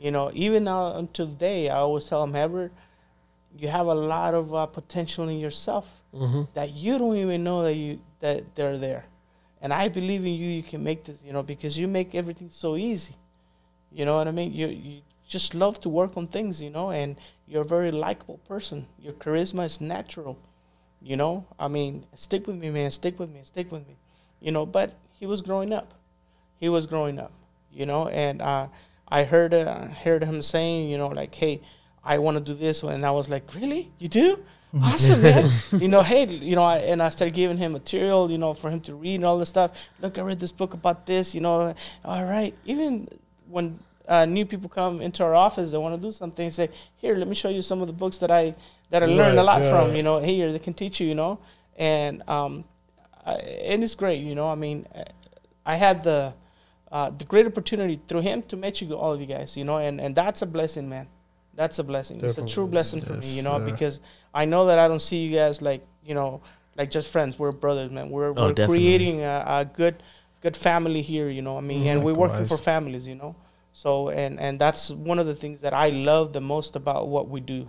[0.00, 2.72] You know, even now until today, I always tell him, Everett,
[3.56, 6.42] you have a lot of uh, potential in yourself Mm-hmm.
[6.54, 9.04] that you don't even know that you that they're there.
[9.62, 10.48] And I believe in you.
[10.48, 13.14] You can make this, you know, because you make everything so easy.
[13.92, 14.52] You know what I mean?
[14.52, 17.16] You you just love to work on things, you know, and
[17.46, 18.86] you're a very likable person.
[18.98, 20.36] Your charisma is natural.
[21.00, 22.90] You know, I mean, stick with me, man.
[22.90, 23.40] Stick with me.
[23.44, 23.96] Stick with me.
[24.40, 25.94] You know, but he was growing up.
[26.58, 27.32] He was growing up.
[27.72, 28.66] You know, and uh,
[29.08, 31.60] I heard uh, heard him saying, you know, like, hey,
[32.04, 34.38] I want to do this, and I was like, really, you do?
[34.84, 35.50] Awesome, man.
[35.72, 38.70] you know, hey, you know, I, and I started giving him material, you know, for
[38.70, 39.72] him to read and all this stuff.
[40.00, 41.74] Look, I read this book about this, you know.
[42.04, 42.54] All right.
[42.64, 43.08] Even
[43.48, 43.80] when
[44.10, 46.50] uh, new people come into our office, they want to do something.
[46.50, 48.54] Say, here, let me show you some of the books that I
[48.90, 49.70] that I learned a lot yeah.
[49.70, 49.94] from.
[49.94, 51.06] You know, here they can teach you.
[51.06, 51.38] You know,
[51.78, 52.64] and um,
[53.24, 54.20] I, and it's great.
[54.20, 54.86] You know, I mean,
[55.64, 56.34] I had the
[56.90, 59.56] uh, the great opportunity through him to meet you, all of you guys.
[59.56, 61.06] You know, and and that's a blessing, man.
[61.54, 62.18] That's a blessing.
[62.24, 62.70] It's a true Definitely.
[62.70, 63.26] blessing for me.
[63.28, 63.64] You know, sir.
[63.70, 64.00] because
[64.34, 66.40] I know that I don't see you guys like you know
[66.76, 67.38] like just friends.
[67.38, 68.10] We're brothers, man.
[68.10, 68.78] We're Oh, we're definitely.
[68.78, 70.02] creating a, a good
[70.40, 71.28] good family here.
[71.28, 73.06] You know, I mean, and we're working for families.
[73.06, 73.36] You know,
[73.72, 77.28] so and and that's one of the things that I love the most about what
[77.28, 77.68] we do.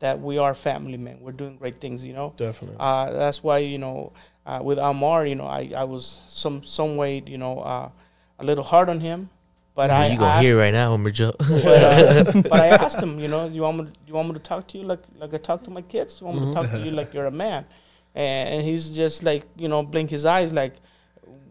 [0.00, 1.18] That we are family, men.
[1.20, 2.02] We're doing great things.
[2.02, 2.32] You know.
[2.36, 2.78] Definitely.
[2.80, 4.12] Uh, that's why you know
[4.46, 7.90] uh, with Amar, you know, I, I was some some way you know uh,
[8.38, 9.28] a little hard on him,
[9.74, 11.34] but I you gonna asked, hear right now, Homer Joe.
[11.38, 14.34] but, uh, but I asked him, you know, you want me to, you want me
[14.34, 16.20] to talk to you like like I talk to my kids?
[16.20, 17.66] You want me to talk to you like you're a man?
[18.14, 20.74] And he's just like you know blink his eyes like,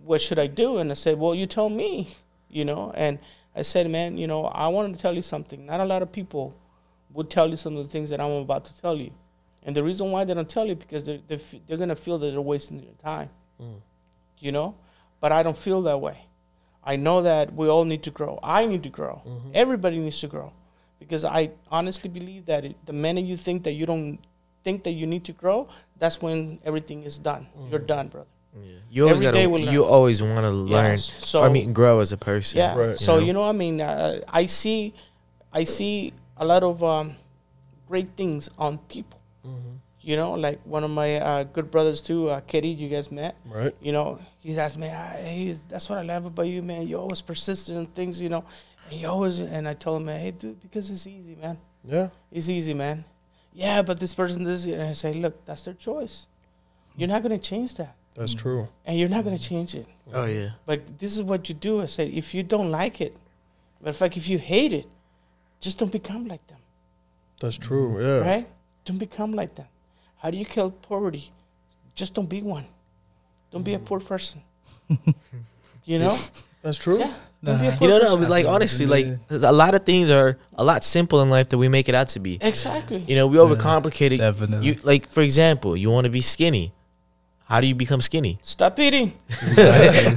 [0.04, 0.78] what should I do?
[0.78, 2.18] And I said, well, you tell me,
[2.50, 2.92] you know.
[2.96, 3.20] And
[3.60, 5.66] I said, man, you know, I wanted to tell you something.
[5.66, 6.56] Not a lot of people
[7.14, 9.12] would tell you some of the things that I'm about to tell you.
[9.64, 12.32] And the reason why they don't tell you because they're they're, they're gonna feel that
[12.32, 13.30] they're wasting your time,
[13.62, 13.82] Mm.
[14.40, 14.76] you know.
[15.20, 16.18] But I don't feel that way.
[16.84, 18.40] I know that we all need to grow.
[18.42, 19.22] I need to grow.
[19.28, 19.52] Mhm.
[19.54, 20.54] Everybody needs to grow,
[20.98, 24.18] because I honestly believe that it, the minute you think that you don't
[24.64, 27.48] think that you need to grow, that's when everything is done.
[27.70, 28.30] You're done, brother.
[28.56, 28.62] Yeah.
[28.90, 29.38] You always Every gotta.
[29.38, 29.74] day we learn.
[29.74, 30.98] You always want to learn.
[30.98, 32.58] So I mean, grow as a person.
[32.58, 32.76] yeah.
[32.76, 32.98] Right.
[32.98, 34.94] So you know, I mean, uh, I see,
[35.54, 37.16] I see a lot of um,
[37.88, 39.20] great things on people.
[39.46, 39.78] Mhm.
[40.02, 42.70] You know, like one of my uh, good brothers too, uh, Kitty.
[42.70, 43.36] You guys met.
[43.46, 43.76] Right.
[43.82, 46.88] You know, he's asked me, ah, hey, that's what I love about you, man.
[46.88, 48.44] You're always persistent in things, you know,
[48.90, 49.38] and you always.
[49.40, 51.58] And I told him, hey, dude, because it's easy, man.
[51.84, 52.10] Yeah.
[52.32, 53.06] It's easy, man.
[53.54, 54.74] Yeah, but this person does it.
[54.74, 56.28] And I say, look, that's their choice.
[56.96, 58.40] You're not gonna change that, That's mm.
[58.40, 58.68] true.
[58.86, 59.88] and you're not gonna change it.
[60.14, 60.52] Oh yeah.
[60.66, 61.82] But this is what you do.
[61.82, 63.16] I said, if you don't like it,
[63.80, 64.88] matter of fact, if you hate it,
[65.62, 66.60] just don't become like them,
[67.42, 68.02] That's true.
[68.02, 68.20] Yeah.
[68.30, 68.48] right?
[68.86, 69.68] Don't become like them.
[70.18, 71.32] How do you kill poverty?
[71.96, 72.66] Just don't be one.
[73.52, 73.86] Don't be a mm.
[73.86, 74.42] poor person.
[75.86, 76.16] you know?
[76.62, 77.00] That's true.
[77.00, 77.14] Yeah.
[77.44, 77.78] Don't be a Nah.
[77.82, 81.22] You know, no, but like honestly, like a lot of things are a lot simple
[81.22, 82.38] in life that we make it out to be.
[82.42, 83.00] Exactly.
[83.00, 83.44] You know, we Yeah.
[83.44, 84.18] overcomplicate it.
[84.18, 84.68] Definitely.
[84.68, 86.74] You like, for example, you want to be skinny.
[87.50, 88.38] How do you become skinny?
[88.44, 89.12] Stop eating.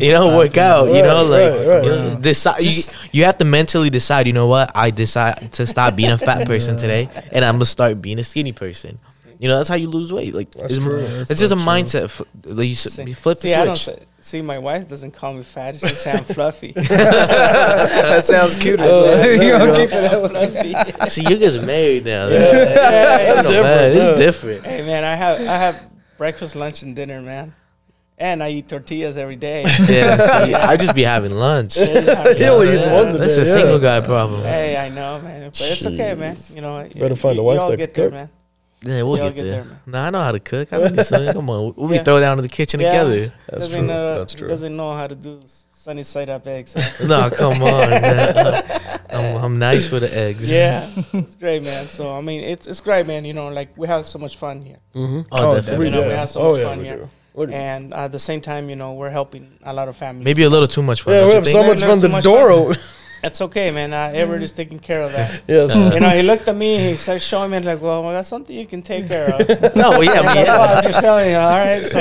[0.00, 0.88] you know, work out.
[0.88, 1.84] you know, like right, right.
[1.84, 2.60] you know, decide.
[2.60, 4.26] You, Just- you have to mentally decide.
[4.26, 4.70] You know what?
[4.74, 8.24] I decide to stop being a fat person today, and I'm gonna start being a
[8.24, 8.98] skinny person.
[9.38, 10.34] You know, that's how you lose weight.
[10.34, 10.98] Like That's it's, true.
[11.00, 11.66] it's That's just so a true.
[11.66, 12.04] mindset.
[12.04, 13.96] F- like, you, s- you flip the see, I don't switch.
[13.96, 14.42] say, see.
[14.42, 15.74] My wife doesn't call me fat.
[15.74, 16.72] She says I'm fluffy.
[16.76, 18.80] that sounds cute.
[18.80, 21.08] I you there gonna keep it I'm fluffy.
[21.10, 22.28] See, you guys married now.
[22.28, 24.64] Yeah, That's different, It's different.
[24.64, 27.54] Hey man, I have I have breakfast, lunch, and dinner, man.
[28.18, 29.62] And I eat tortillas every day.
[29.88, 31.74] Yeah, see, I just be having lunch.
[31.74, 33.52] He only eats Yeah, once a That's a yeah.
[33.52, 34.42] single guy problem.
[34.42, 36.36] Hey, I know, man, but it's okay, man.
[36.50, 38.14] You know, Better find a wife that get can there, cook.
[38.14, 38.30] man.
[38.84, 39.52] Yeah, we'll get, get there.
[39.52, 39.80] there, man.
[39.86, 40.72] Nah, I know how to cook.
[40.72, 41.32] I like this one.
[41.32, 41.98] Come on, we'll Yeah.
[41.98, 42.90] be throw down in the kitchen Yeah.
[42.90, 43.32] together.
[43.48, 43.86] That's doesn't true.
[43.88, 44.48] Know, That's true.
[44.48, 45.40] Doesn't know how to do
[45.82, 46.74] sunny side up eggs.
[46.76, 47.06] huh?
[47.12, 48.62] no, come on, man.
[49.10, 50.48] I'm, I'm nice with the eggs.
[50.50, 51.88] yeah, it's great, man.
[51.88, 53.24] So I mean, it's it's great, man.
[53.24, 55.20] You know, like we have so much fun here, Mm-hmm.
[55.32, 55.86] Oh, definitely.
[55.86, 56.96] You know, we have so oh much yeah, fun here.
[56.98, 57.10] do.
[57.34, 59.96] What do you- and at the same time, you know, we're helping a lot of
[59.96, 60.24] families.
[60.24, 61.14] Maybe a little too much fun.
[61.14, 61.98] yeah, we you have so much fun.
[61.98, 62.74] The much door
[63.22, 63.28] fun.
[63.28, 63.30] open.
[63.30, 63.92] It's okay, man.
[63.92, 65.42] Uh, Everett is taking care of that.
[65.48, 65.94] yes.
[65.94, 66.90] you know, he looked at me.
[66.90, 69.40] He started showing me like, well, that's something you can take care of.
[69.76, 70.56] No, well, yeah, I'm yeah.
[70.56, 71.82] "Oh, I'm just telling you, all right.
[71.82, 71.98] So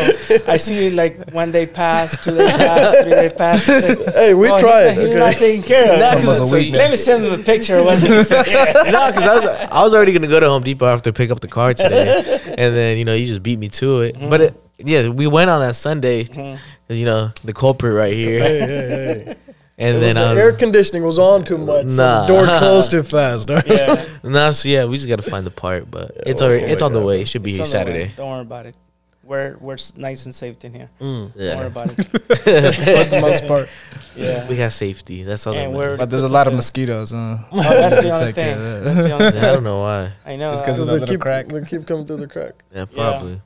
[0.47, 3.67] I see like one day pass, two day pass, three day pass.
[3.69, 4.97] I said, Hey, we "Oh, he's tried.
[4.97, 5.99] not- He's not taking care of.
[5.99, 7.85] Nah, it." 'cause Some of so the you- Let me send him a picture of
[7.85, 8.45] what he said.
[8.91, 11.39] no, because I was I was already gonna go to Home Depot after pick up
[11.39, 14.17] the car today, and then you know you just beat me to it.
[14.19, 16.25] But it, yeah, we went on that Sunday.
[16.25, 16.59] Mhm.
[16.89, 19.35] You know the culprit right here, Hey, hey, hey.
[19.81, 21.87] And it was then the I was, air conditioning was on too much.
[21.89, 23.49] So the door closed too fast.
[23.49, 24.05] Yeah.
[24.23, 27.01] no, so yeah, we just gotta find the part, but it's already, it's on the
[27.03, 27.21] way.
[27.21, 27.97] It should be It's here on the way.
[28.03, 28.13] Saturday.
[28.15, 28.75] Don't worry about it.
[29.23, 30.89] We're we're nice and safe in here.
[30.99, 31.33] Mm.
[31.35, 31.95] Don't worry about it.
[32.05, 33.69] for the most part.
[34.15, 34.47] Yeah.
[34.47, 35.23] we got safety.
[35.23, 35.53] That's all.
[35.53, 35.97] That matters.
[35.99, 37.11] But there's a lot of mosquitoes.
[37.11, 37.37] Huh?
[37.51, 38.57] Oh, that's the only thing.
[38.83, 39.43] That's the only thing.
[39.43, 40.13] I don't know why.
[40.25, 40.51] I know.
[40.51, 41.47] It's uh, 'cause Because a they little keep crack.
[41.47, 42.63] they keep coming through the crack.
[42.73, 43.41] Yeah, probably.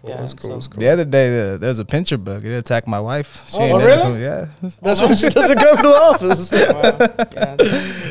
[0.00, 0.80] Cool, Yeah, that's cool, so- cool.
[0.80, 2.44] The other day, uh, was a pincher bug.
[2.44, 3.48] It attacked my wife.
[3.50, 4.02] She Oh, ain't oh, never really?
[4.02, 4.46] come- Yeah.
[4.80, 6.52] That's why she doesn't come to the office.
[6.52, 7.26] wow.
[7.32, 7.56] Yeah.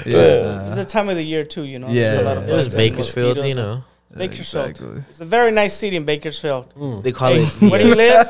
[0.05, 0.65] Yeah.
[0.67, 1.87] It's the time of the year too, you know.
[1.87, 2.11] Yeah.
[2.11, 3.83] There's a lot of It was Bakersfield, you know.
[4.15, 4.69] Bakersfield.
[4.69, 5.03] Exactly.
[5.09, 6.73] It's a very nice city in Bakersfield.
[6.75, 7.03] Mm.
[7.03, 7.71] They call Hey, it.
[7.71, 8.27] where do you live?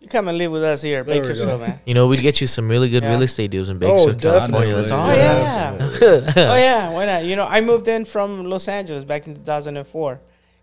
[0.00, 1.78] You come and live with us here, There Bakersfield, man.
[1.86, 3.10] You know, we'd get you some really good Yeah.
[3.10, 4.60] real estate deals in Oh, Bakersfield, California.
[4.60, 4.80] definitely.
[4.80, 6.50] That's Oh yeah.
[6.52, 6.90] oh yeah.
[6.90, 7.24] Why not?
[7.24, 10.20] You know, I moved in from Los Angeles back in 2004,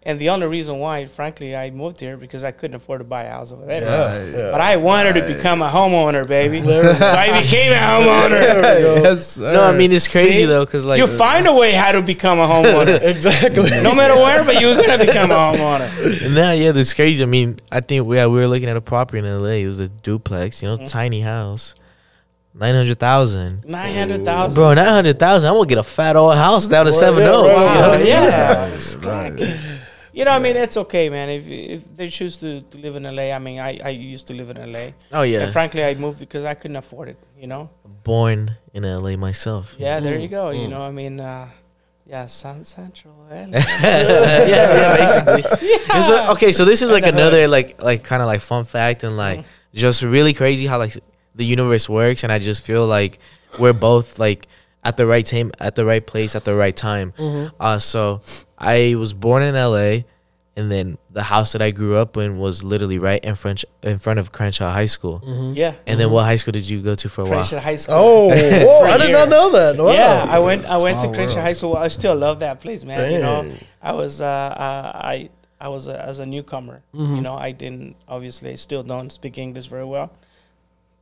[0.07, 3.23] and the only reason why, frankly, I moved here because I couldn't afford to buy
[3.25, 3.81] a house over there.
[3.81, 4.51] Yeah, yeah.
[4.51, 6.61] But I wanted to become a homeowner, baby.
[6.61, 7.05] so There we go.
[7.05, 8.29] I became a homeowner.
[8.47, 8.95] There we go.
[9.09, 10.45] yes, No, I mean it's crazy See?
[10.45, 12.99] though, cause like you find a way how to become a homeowner.
[13.13, 13.69] exactly.
[13.83, 16.33] no matter where, but you're gonna become a homeowner.
[16.33, 17.21] Nah, yeah, that's crazy.
[17.23, 19.59] I mean, I think we, yeah, we were looking at a property in LA.
[19.65, 20.89] It was a duplex, you know, Mhm.
[20.89, 21.75] tiny house,
[22.53, 23.65] nine hundred thousand.
[23.65, 24.55] Nine hundred thousand.
[24.55, 25.49] Bro, nine hundred thousand.
[25.49, 27.61] I'm gonna get a fat old house down to Right, Seven yeah, Oaks.
[27.61, 27.81] right, you
[28.15, 29.11] know?
[29.11, 29.39] right.
[29.39, 29.76] yeah.
[30.17, 31.29] You know, I mean, it's okay, man.
[31.29, 34.33] If if they choose to, to live in LA, I mean, I, I used to
[34.39, 34.85] live in LA,
[35.17, 37.19] Oh yeah, and frankly, I moved because I couldn't afford it.
[37.37, 37.69] You know.
[38.03, 38.39] born
[38.73, 39.75] in LA myself.
[39.77, 40.43] Yeah, there you Mm, go.
[40.49, 40.73] You mm.
[40.73, 41.49] know, I mean, uh,
[42.13, 43.13] yeah, South Central.
[43.29, 43.59] LA.
[43.61, 45.43] yeah, yeah, basically.
[45.93, 49.03] And so- okay, so this is like another like like kind of like fun fact
[49.03, 49.45] and like
[49.83, 50.95] just really crazy how like
[51.35, 53.19] the universe works, and I just feel like
[53.59, 54.47] we're both like
[54.83, 57.13] at the right time, at the right place, at the right time.
[57.19, 57.51] Mhm.
[57.59, 58.21] Uh, so
[58.57, 60.03] I was born in LA,
[60.55, 63.99] and then the house that I grew up in was literally right in front in
[63.99, 65.21] front of Crenshaw High School.
[65.25, 65.55] Mhm.
[65.55, 65.73] Yeah.
[65.85, 67.33] And then what high school did you go to for a while?
[67.45, 67.95] Crenshaw High School.
[67.95, 68.27] Oh,
[68.65, 69.77] whoa, I did not know that.
[69.77, 69.91] Wow.
[69.91, 70.65] Yeah, I went.
[70.65, 71.45] I went to Small Crenshaw world.
[71.47, 71.75] High School.
[71.77, 73.11] I still love that place, man.
[73.13, 74.21] You know, I was.
[74.21, 75.29] Uh, uh, I.
[75.59, 76.83] I was a, as a newcomer.
[76.93, 77.15] Mhm.
[77.15, 80.11] You know, I didn't obviously still don't speak English very well,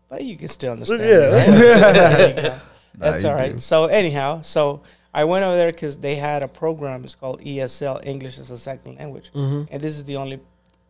[0.09, 1.01] but you can still understand.
[1.03, 1.15] Yeah.
[1.17, 2.35] right?
[2.35, 2.51] There you.
[2.97, 3.51] Nah, That's all right.
[3.51, 3.57] do.
[3.57, 4.79] So anyhow, so
[5.21, 6.97] I went over there because they had a program.
[7.05, 9.67] It's called ESL, English as a Second Language, Mhm.
[9.71, 10.39] and this is the only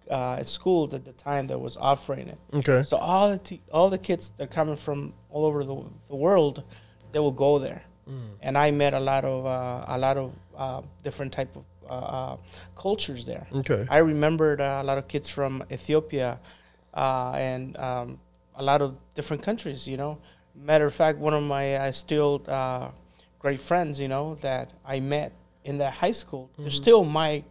[0.09, 2.37] uh, school at the time that was offering it.
[2.61, 2.83] Okay.
[2.91, 4.99] So all the all the kids that are coming from
[5.31, 5.77] all over the,
[6.11, 6.55] the world,
[7.11, 8.19] they will go there, Mm.
[8.45, 10.27] and I met a lot of uh, a lot of
[10.63, 12.37] uh, different type of uh, uh,
[12.83, 13.45] cultures there.
[13.61, 13.81] Okay.
[13.89, 16.29] I remembered uh, a lot of kids from Ethiopia
[17.03, 18.19] uh, and um,
[18.55, 19.87] a lot of different countries.
[19.87, 20.17] You know,
[20.71, 22.89] matter of fact, one of my I still uh,
[23.45, 25.31] great friends, you know, that I met
[25.63, 26.81] in that high school, they're Mhm.
[26.83, 27.43] still my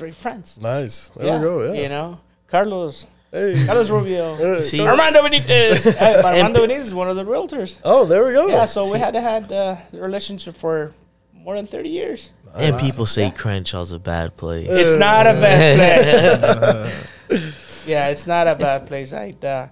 [0.00, 0.46] great friends.
[0.58, 1.10] Nice.
[1.16, 1.54] There we go.
[1.72, 1.82] Yeah.
[1.82, 2.08] You know,
[2.52, 3.52] Carlos, Hey.
[3.66, 4.26] Carlos Rubio.
[4.44, 4.62] Hey.
[4.62, 4.80] See?
[4.80, 5.80] Armando Benitez.
[6.00, 7.78] Uh, Armando Benitez is one of the realtors.
[7.84, 8.46] Oh, there we go.
[8.46, 10.92] Yeah, so we had to had uh, the relationship for
[11.44, 12.32] more than 30 years.
[12.56, 13.32] And people say Yeah.
[13.42, 14.68] Crenshaw's a bad place.
[14.70, 16.88] It's not a bad
[17.28, 17.86] place.
[17.86, 19.12] yeah, it's not a bad place.
[19.12, 19.66] I uh,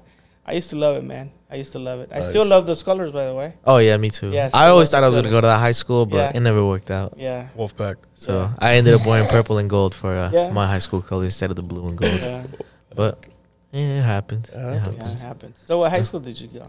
[0.45, 1.31] I used to love it, man.
[1.53, 2.09] I used to love it.
[2.11, 3.48] I still love the colors, by the way.
[3.64, 4.30] Oh yeah, me too.
[4.30, 6.36] Yeah, I always thought I was gonna go to that high school, but Yeah.
[6.36, 7.11] it never worked out.
[7.18, 7.48] Yeah.
[7.59, 7.96] Wolfpack.
[8.14, 8.50] So Yeah.
[8.59, 10.50] I ended up wearing purple and gold for uh, Yeah.
[10.50, 12.20] my high school color instead of the blue and gold.
[12.22, 12.44] Yeah,
[12.96, 13.12] But
[13.72, 14.48] yeah, it happens.
[14.48, 14.80] It It happens.
[14.84, 14.98] happens.
[15.09, 15.57] yeah, it happens.
[15.66, 16.64] So, what high school did you go?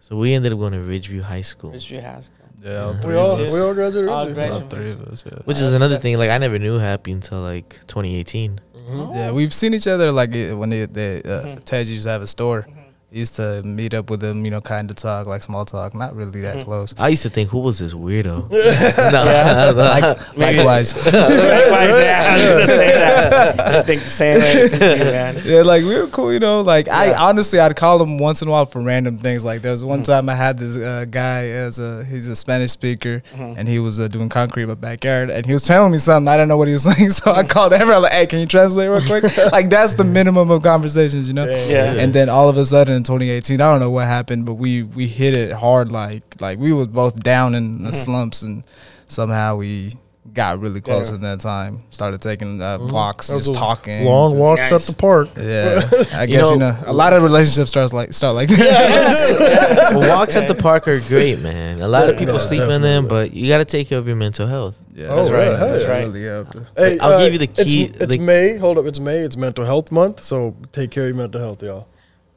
[0.00, 2.36] So we ended up going to Ridgeview High School, Ridgeview High School.
[2.64, 3.52] Yeah, all We three We all us.
[3.52, 4.08] we all graduated.
[4.08, 4.52] All graduated.
[4.62, 5.24] All three of us.
[5.26, 5.38] Yeah.
[5.46, 6.16] which is another thing.
[6.22, 8.60] Like I never knew Happy until like 2018.
[8.88, 9.14] Mhm.
[9.16, 11.64] Yeah, we've seen each other like when they, they uh, Mhm.
[11.64, 12.66] Ted used to have a store.
[12.68, 12.81] Mhm.
[13.14, 16.16] Used to meet up with him, you know, kind of talk like small talk, not
[16.16, 16.64] really that Mhm.
[16.64, 16.94] close.
[16.98, 18.50] I used to think, who was this weirdo?
[18.50, 19.70] no, Yeah.
[19.70, 19.82] no.
[19.82, 20.94] Like, likewise.
[21.12, 23.60] Likewise, yeah, I was gonna say that.
[23.60, 25.42] I think the same way as you, man.
[25.44, 26.62] Yeah, like we were cool, you know.
[26.62, 29.44] Like I honestly, I'd call him once in a while for random things.
[29.44, 32.70] Like there was one time I had this uh, guy as a he's a Spanish
[32.70, 33.58] speaker, Mhm.
[33.58, 36.28] and he was uh, doing concrete in my backyard, and he was telling me something
[36.28, 37.10] I didn't know what he was saying.
[37.10, 40.04] So I called everyone I'm like, "Hey, can you translate real quick?" like that's the
[40.04, 41.44] minimum of conversations, you know.
[41.44, 41.92] Yeah.
[41.92, 44.82] And then all of a sudden in 2018, I don't know what happened, but we
[44.84, 45.90] we hit it hard.
[45.90, 47.94] Like like we were both down in the Mhm.
[48.04, 48.62] slumps, and
[49.08, 49.92] somehow we
[50.32, 51.16] got really close Yeah.
[51.16, 51.82] in that time.
[51.90, 52.92] Started taking uh, Mhm.
[52.92, 54.04] walks, Those just talking.
[54.06, 54.88] Long just- walks Nice.
[54.88, 55.28] at the park.
[55.36, 55.82] Yeah,
[56.14, 59.92] I guess you know- know, a lot of relationships starts like start like that.
[59.94, 61.82] Well, walks at the park are great, man.
[61.82, 64.06] A lot of people no, sleep in them, but you got to take care of
[64.06, 64.76] your mental health.
[64.94, 65.60] yeah, Oh, right, man.
[65.72, 66.06] That's right.
[66.06, 68.56] really up to- Hey, I'll uh, give you the key- It's, it's the- May.
[68.56, 69.18] Hold up, it's May.
[69.18, 71.86] It's Mental Health Month, so take care of your mental health, y'all.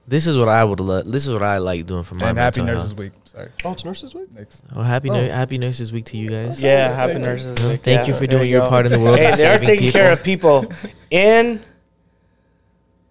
[0.08, 1.12] This is what I would love.
[1.12, 3.00] This is what I like doing for my And Happy Nurses health.
[3.00, 3.12] Week.
[3.26, 4.32] Sorry, Oh, it's Nurses Week.
[4.36, 4.64] next.
[4.76, 5.14] Oh, happy Oh.
[5.14, 6.62] Nur- Happy Nurses Week to you guys.
[6.62, 7.20] Yeah, Thank happy you.
[7.20, 7.60] nurses.
[7.60, 7.82] Yeah, Week.
[7.82, 8.70] Thank Yeah, you for there doing your go.
[8.70, 9.18] part in the world.
[9.18, 9.92] Hey, they're taking people.
[10.00, 10.72] care of people
[11.10, 11.60] in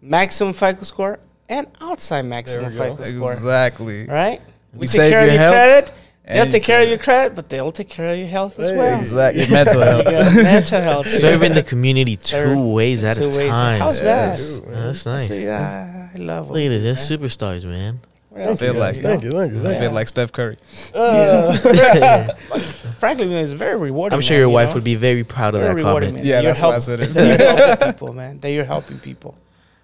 [0.00, 1.18] maximum FICO score
[1.48, 2.96] and outside maximum There we.
[2.96, 3.32] FICO score.
[3.32, 4.06] Exactly.
[4.06, 4.40] Right?
[4.72, 5.94] We We take save care of your your health credit.
[6.26, 8.72] They'll and take care of your credit, but they'll take care of your health as
[8.72, 8.98] well.
[8.98, 9.46] Exactly.
[9.50, 10.06] Mental health.
[10.36, 11.06] mental health.
[11.06, 13.50] Serving the community two ways at two a ways.
[13.50, 13.78] time.
[13.78, 14.36] How's Yeah, that?
[14.38, 15.28] dude, that's nice.
[15.28, 16.82] See, I, I love Look at this.
[17.08, 17.28] them, They're man.
[17.30, 18.00] superstars, man.
[18.30, 19.30] What else feel you like got, Thank know?
[19.30, 19.94] you, thank you, I thank feel you.
[19.94, 20.56] like Steph Curry.
[20.94, 22.26] Uh, yeah.
[22.98, 24.14] Frankly, man, it's very rewarding.
[24.14, 24.74] I'm sure man, your you wife know?
[24.74, 26.24] would be very proud of Very that rewarding, comment.
[26.24, 26.26] man.
[26.26, 27.12] Yeah, You're that's why I help- said it.
[27.14, 28.40] that You're helping people, man.
[28.40, 29.38] That you're helping people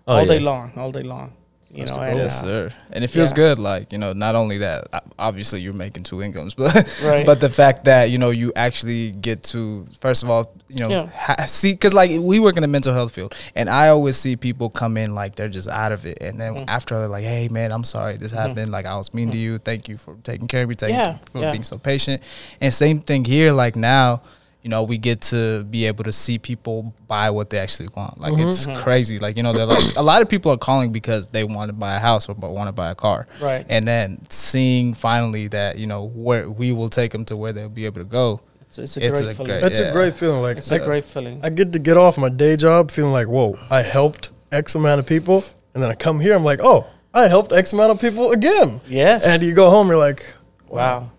[0.09, 1.33] Oh, all day long, all day long.
[1.73, 2.19] You That's know, the and.
[2.19, 2.71] Yes, uh, sir.
[2.91, 3.37] And it feels yeah.
[3.37, 3.59] good.
[3.61, 7.25] Like you know, not only that, obviously you're making two incomes, but Right.
[7.25, 10.89] but the fact that you know you actually get to first of all, you know,
[10.89, 11.07] Yeah.
[11.15, 14.35] ha- see, because like we work in the mental health field, and I always see
[14.37, 16.65] people come in like they're just out of it, and then Mhm.
[16.67, 18.71] after they're like, "Hey, man, I'm sorry this happened.
[18.73, 19.59] Like I was mean to you.
[19.59, 20.75] Thank you for taking care of me.
[20.75, 21.53] Thank Yeah, you for yeah.
[21.53, 22.23] being so patient."
[22.61, 23.53] And same thing here.
[23.53, 24.23] Like now.
[24.63, 28.21] You know, we get to be able to see people buy what they actually want.
[28.21, 28.77] Like it's Mhm.
[28.79, 29.19] crazy.
[29.19, 31.73] Like you know, they're like a lot of people are calling because they want to
[31.73, 33.65] buy a house or want to buy a car right.
[33.71, 37.69] and then seeing finally that you know where we will take them to where they'll
[37.71, 38.41] be able to go.
[38.69, 39.47] It's, it's a it's great a feeling.
[39.51, 39.87] great- That's Yeah.
[39.87, 40.43] a great feeling.
[40.43, 41.41] Like It's I, a great feeling.
[41.43, 45.01] I get to get off my day job feeling like, whoa, I helped X amount
[45.01, 45.43] of people,
[45.75, 48.81] and then I come here, I'm like, oh, I helped X amount of people again.
[48.87, 49.25] yes.
[49.27, 50.25] And you go home, you're like,
[50.69, 51.11] wow.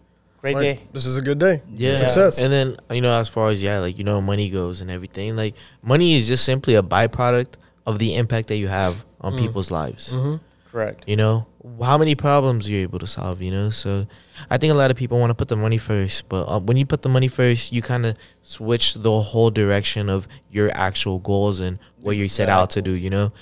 [0.42, 0.80] Great like, day.
[0.92, 1.62] This is a good day.
[1.76, 1.98] Yeah.
[1.98, 2.39] Success.
[2.39, 5.36] And then you know, as far as yeah, like you know, money goes and everything.
[5.36, 7.54] Like money is just simply a byproduct
[7.86, 9.39] of the impact that you have on Mm.
[9.39, 10.14] people's lives.
[10.14, 10.36] hmm
[10.72, 11.04] Correct.
[11.06, 11.48] You know,
[11.84, 13.42] how many problems you're able to solve.
[13.42, 14.08] You know, so
[14.50, 16.78] I think a lot of people want to put the money first, but uh, when
[16.78, 21.20] you put the money first, you kind of switch the whole direction of your actual
[21.20, 22.92] goals and what you set out to do.
[22.92, 23.34] You know,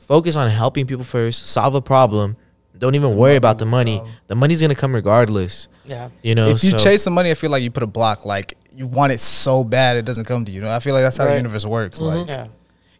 [0.00, 2.36] focus on helping people first, solve a problem.
[2.80, 4.02] Don't even worry about the money.
[4.26, 5.68] The money's gonna come regardless.
[5.84, 6.08] Yeah.
[6.22, 8.24] You know, if you so- chase the money, I feel like you put a block.
[8.24, 10.56] Like you want it so bad, it doesn't come to you.
[10.56, 11.98] you know, I feel like that's how the universe works.
[12.00, 12.18] Mm-hmm.
[12.18, 12.46] Like Yeah.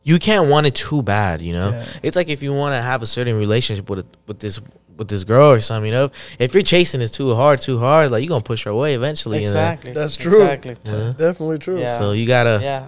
[0.04, 1.70] you can't want it too bad, you know.
[1.70, 1.84] Yeah.
[2.02, 4.60] It's like if you want to have a certain relationship with a, with this
[4.98, 6.10] with this girl or something, you know.
[6.38, 9.38] If you're chasing this too hard, too hard, like you're gonna push her away eventually.
[9.38, 9.50] you know?
[9.50, 9.92] Exactly.
[9.92, 10.42] That's true.
[10.42, 10.76] Exactly.
[10.84, 11.14] Yeah.
[11.16, 11.80] Definitely true.
[11.80, 11.98] Yeah.
[11.98, 12.86] So you gotta Yeah.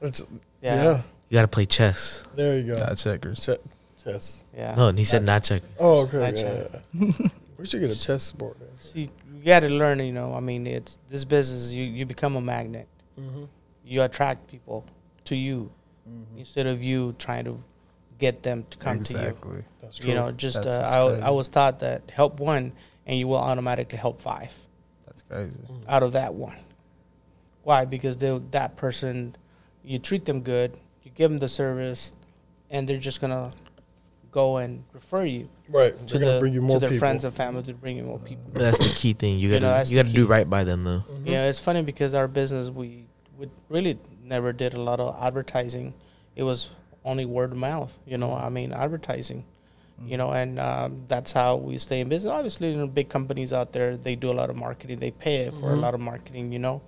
[0.00, 0.20] It's,
[0.62, 0.74] Yeah.
[0.74, 0.82] yeah.
[0.84, 0.96] Yeah.
[1.28, 2.24] you gotta play chess.
[2.34, 2.78] There you go.
[2.78, 3.40] Dot checkers.
[3.40, 3.58] Che-
[4.02, 4.41] chess.
[4.54, 5.62] No, and he said not check.
[5.78, 6.18] Oh, okay.
[6.18, 7.28] Not Yeah, yeah.
[7.56, 8.56] we should get a chess board.
[8.76, 9.98] See, you got to learn.
[10.00, 11.72] You know, I mean, it's this business.
[11.72, 12.88] You you become a magnet.
[13.18, 13.44] Mm-hmm.
[13.84, 14.84] You attract people
[15.24, 15.70] to you
[16.08, 16.38] Mm-hmm.
[16.38, 17.62] instead of you trying to
[18.18, 19.18] get them to come to you.
[19.20, 19.62] Exactly.
[19.80, 20.08] That's true.
[20.08, 21.22] You know, just That's uh, I, crazy.
[21.22, 22.72] I was taught that help one
[23.06, 24.52] and you will automatically help five
[25.06, 25.60] That's crazy.
[25.88, 26.56] out of that one.
[27.62, 27.84] Why?
[27.84, 29.36] Because they that person,
[29.84, 32.16] you treat them good, you give them the service,
[32.68, 33.52] and they're just gonna
[34.32, 35.94] go and refer you right.
[35.96, 36.98] to They're gonna the bring you more to their people.
[37.06, 38.50] friends and family to bring you more people.
[38.52, 39.38] That's the key thing.
[39.38, 41.04] You You gotta know, you, that's gotta do right by them though.
[41.12, 41.26] Mhm.
[41.26, 43.06] Yeah, it's funny because our business we
[43.38, 45.94] we really never did a lot of advertising.
[46.34, 46.70] It was
[47.04, 47.98] only word of mouth.
[48.06, 49.44] You know, I mean advertising.
[50.04, 52.32] You know, and um, that's how we stay in business.
[52.32, 54.98] Obviously, you know, big companies out there they do a lot of marketing.
[54.98, 55.80] They pay for a Mhm.
[55.80, 56.50] lot of marketing.
[56.52, 56.82] You know,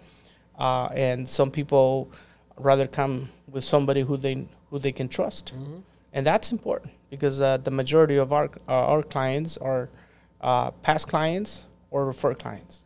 [0.59, 2.11] uh, and some people
[2.57, 5.83] rather come with somebody who they who they can trust, Mhm.
[6.15, 9.91] And that's important because uh, the majority of our uh, our clients are
[10.41, 12.81] uh, past clients or refer clients.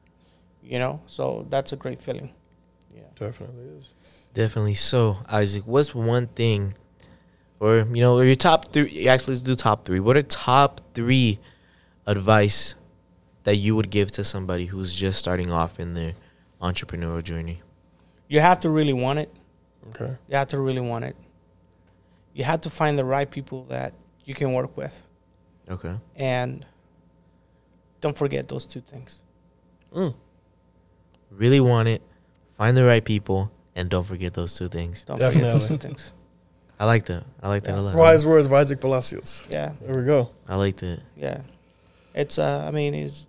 [0.62, 2.34] You know, so that's a great feeling.
[2.92, 3.02] Yeah.
[3.18, 3.84] Definitely is.
[4.34, 4.74] Definitely.
[4.74, 6.74] So Isaac, what's one thing,
[7.60, 9.06] or you know, or your top three?
[9.06, 10.00] Actually, let's do top three.
[10.00, 11.38] What are top three
[12.06, 12.74] advice
[13.44, 16.14] that you would give to somebody who's just starting off in their
[16.60, 17.60] entrepreneurial journey?
[18.26, 19.34] You have to really want it.
[19.90, 20.16] Okay.
[20.28, 21.16] You have to really want it.
[22.38, 24.94] You have to find the right people that you can work with.
[25.68, 25.94] Okay.
[26.14, 26.64] And
[28.00, 29.24] don't forget those two things.
[29.92, 30.14] Mm.
[31.32, 32.00] Really want it,
[32.56, 35.02] find the right people, and don't forget those two things.
[35.04, 35.88] Don't forget those two Definitely.
[35.88, 36.12] things.
[36.78, 37.24] I like that.
[37.42, 37.96] I like that a lot.
[37.96, 39.44] Wise words of Isaac Palacios.
[39.50, 40.30] Yeah, There we go.
[40.46, 41.00] I like that.
[41.16, 41.40] yeah.
[42.14, 43.26] It's uh, I mean, it's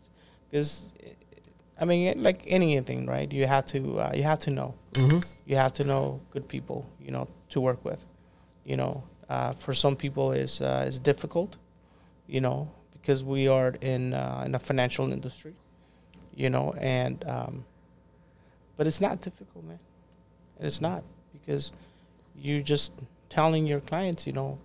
[0.51, 0.93] because,
[1.81, 3.29] I mean, it- like anything, right?
[3.31, 4.75] You have to uh, you have to know.
[4.93, 5.19] Mm-hmm.
[5.47, 8.05] You have to know good people, you know, to work with.
[8.69, 11.57] You know, uh, for some people is uh, is difficult,
[12.27, 15.55] you know, because we are in uh, in a financial industry,
[16.35, 17.65] you know, and um,
[18.77, 19.79] but it's not difficult, man.
[20.59, 21.03] It's not
[21.33, 21.71] because
[22.35, 22.93] you're just
[23.29, 24.59] telling your clients, you know,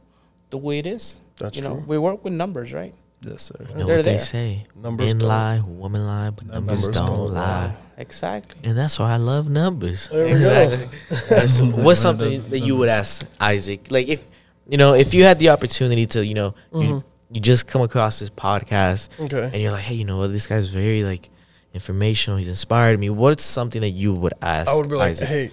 [0.51, 1.19] the way it is.
[1.39, 1.85] That's you know, true.
[1.87, 2.95] we work with numbers, right?
[3.27, 3.57] Yes, sir.
[3.71, 4.67] You know They're what they say?
[4.75, 7.67] Numbers Men don't- lie, women lie, but numbers, Numbers don't, don't lie.
[7.67, 7.77] lie.
[7.97, 8.69] Exactly.
[8.69, 10.09] And that's why I love numbers.
[10.09, 10.89] There exactly.
[11.29, 13.91] That's- What's something that you would ask Isaac?
[13.91, 14.29] Like if
[14.69, 17.05] you know, if you had the opportunity to, you know, you, Mhm.
[17.33, 19.51] you just come across this podcast Okay.
[19.53, 21.29] and you're like, hey, you know what, this guy's very like
[21.75, 22.39] informational.
[22.39, 23.11] He's inspired me.
[23.11, 24.69] What's something that you would ask?
[24.69, 25.29] I would be like, Isaac?
[25.29, 25.51] hey,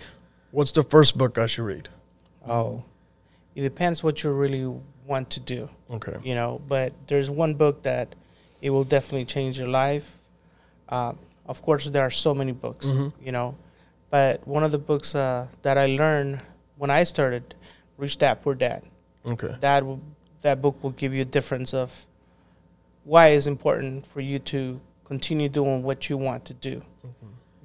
[0.51, 1.89] what's the first book I should read?
[2.47, 2.83] Oh,
[3.53, 4.73] it depends what you really
[5.11, 5.61] want to do.
[5.97, 6.17] Okay.
[6.29, 8.07] you know but there's one book that
[8.65, 10.07] it will definitely change your life.
[10.95, 11.13] Uh,
[11.53, 13.11] of course, there are so many books, Mhm.
[13.25, 13.49] you know,
[14.15, 16.33] but one of the books uh, that I learned
[16.81, 17.43] when I started,
[17.97, 18.81] Rich Dad Poor Dad,
[19.33, 19.53] Okay.
[19.65, 19.99] that will,
[20.45, 21.89] that book will give you a difference of
[23.03, 24.79] why it's important for you to
[25.11, 26.75] continue doing what you want to do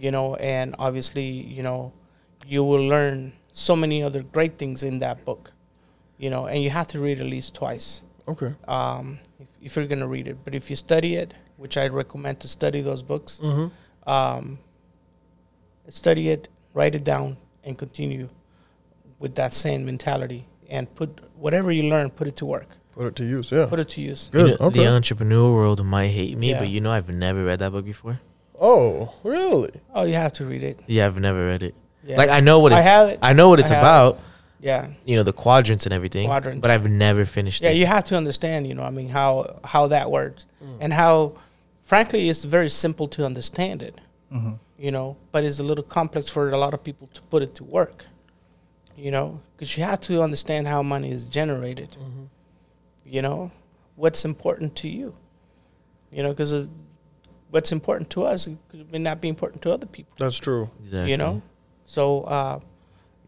[0.05, 1.25] you know and obviously
[1.57, 1.93] you know
[2.47, 5.53] you will learn so many other great things in that book
[6.19, 8.55] you know and you have to read at least twice Okay.
[8.67, 11.87] um, if, if you're going to read it but if you study it which i
[11.89, 14.09] recommend to study those books Mm-hmm.
[14.11, 14.59] um,
[15.89, 18.29] study it write it down and continue
[19.19, 23.17] with that same mentality and put whatever you learn put it to work Put it
[23.17, 23.53] to use.
[23.53, 23.67] Yeah.
[23.69, 24.53] put it to use Good.
[24.53, 24.79] You know, okay.
[24.79, 26.61] The entrepreneur world might hate me, Yeah.
[26.61, 28.21] but you know I've never read that book before.
[28.59, 29.71] oh, really?
[29.95, 31.75] oh you have to read it Yeah, I've never read it.
[32.03, 32.17] yeah.
[32.17, 34.21] Like I know what it, i have it I know what I it's have it.
[34.59, 34.67] About.
[34.89, 36.27] yeah You know the quadrants and everything.
[36.29, 36.61] Quadrant.
[36.63, 37.77] But I've never finished yeah it.
[37.77, 40.79] you have to understand you know i mean how how that works Mm.
[40.81, 41.33] and how
[41.83, 44.01] frankly it's very simple to understand it
[44.31, 47.43] hmm you know but it's a little complex for a lot of people to put
[47.43, 48.07] it to work
[49.05, 52.25] you know because you have to understand how money is generated Mm-hmm.
[53.15, 53.51] you know
[54.03, 55.15] what's important to you
[56.17, 56.53] you know because
[57.53, 58.49] what's important to us
[58.93, 60.65] may not be important to other people That's true.
[60.81, 61.11] exactly.
[61.13, 61.41] you know
[61.85, 62.05] so
[62.37, 62.57] uh,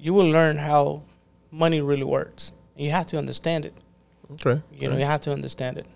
[0.04, 1.02] you will learn how
[1.50, 3.74] money really works and you have to understand it
[4.32, 4.62] Okay.
[4.72, 5.86] you know you have to understand it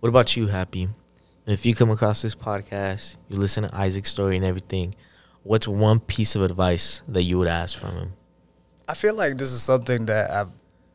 [0.00, 0.82] What about you, Happy?
[0.84, 4.94] And if you come across this podcast, you listen to Isaac's story and everything,
[5.42, 8.12] what's one piece of advice that you would ask from him?
[8.88, 10.46] I feel like this is something that I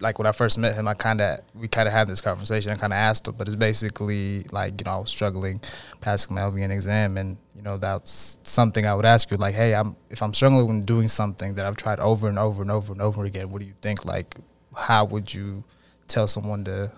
[0.01, 0.87] like when I first met him.
[0.87, 2.71] I kind of we kind of had this conversation.
[2.71, 5.61] I kind of asked him, but it's basically like you know I was struggling
[6.01, 9.73] passing my LVN exam, and you know that's something I would ask you like, hey,
[9.75, 12.91] I'm if I'm struggling with doing something that I've tried over and over and over
[12.91, 14.05] and over again, what do you think?
[14.05, 14.35] Like,
[14.75, 15.63] how would you
[16.07, 16.91] tell someone to?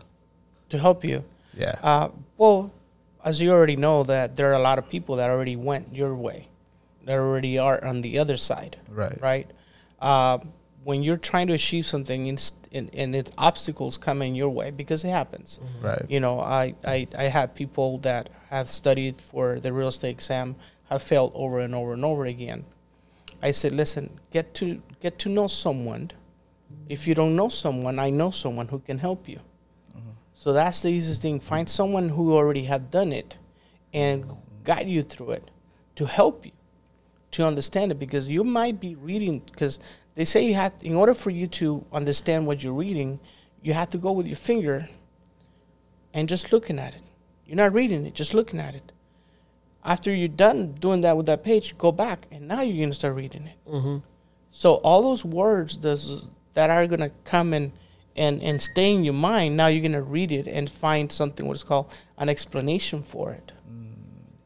[0.70, 1.24] to help you
[1.56, 2.72] Yeah, Uh, well,
[3.24, 6.16] as you already know, that there are a lot of people that already went your
[6.16, 6.48] way,
[7.06, 9.52] that already are on the other side, right, right?
[10.02, 10.40] Uh,
[10.84, 14.72] when you're trying to achieve something and, and, and its obstacles come in your way,
[14.72, 15.60] because it happens.
[15.62, 15.86] Mm-hmm.
[15.86, 20.10] right, You know, I, I, I have people that have studied for the real estate
[20.10, 20.56] exam
[20.90, 22.66] have failed over and over and over again.
[23.42, 26.12] I said, listen, get to get to know someone.
[26.90, 29.40] If you don't know someone, I know someone who can help you.
[29.92, 30.10] Mm-hmm.
[30.34, 31.40] So that's the easiest thing.
[31.40, 33.38] Find someone who already have done it
[33.94, 34.26] and
[34.64, 35.52] guide you through it
[35.96, 36.52] to help you
[37.32, 39.80] to understand it because you might be reading because
[40.16, 43.20] they say you have in order for you to understand what you're reading,
[43.62, 44.88] you have to go with your finger
[46.14, 47.02] and just looking at it.
[47.46, 48.92] You're not reading it, just looking at it.
[49.84, 53.16] After you're done doing that with that page, go back and now you're gonna start
[53.16, 53.58] reading it.
[53.70, 53.98] Mm-hmm.
[54.50, 57.72] So all those words those, that are gonna come and,
[58.16, 61.64] and and stay in your mind, now you're gonna read it and find something what's
[61.64, 63.52] called an explanation for it.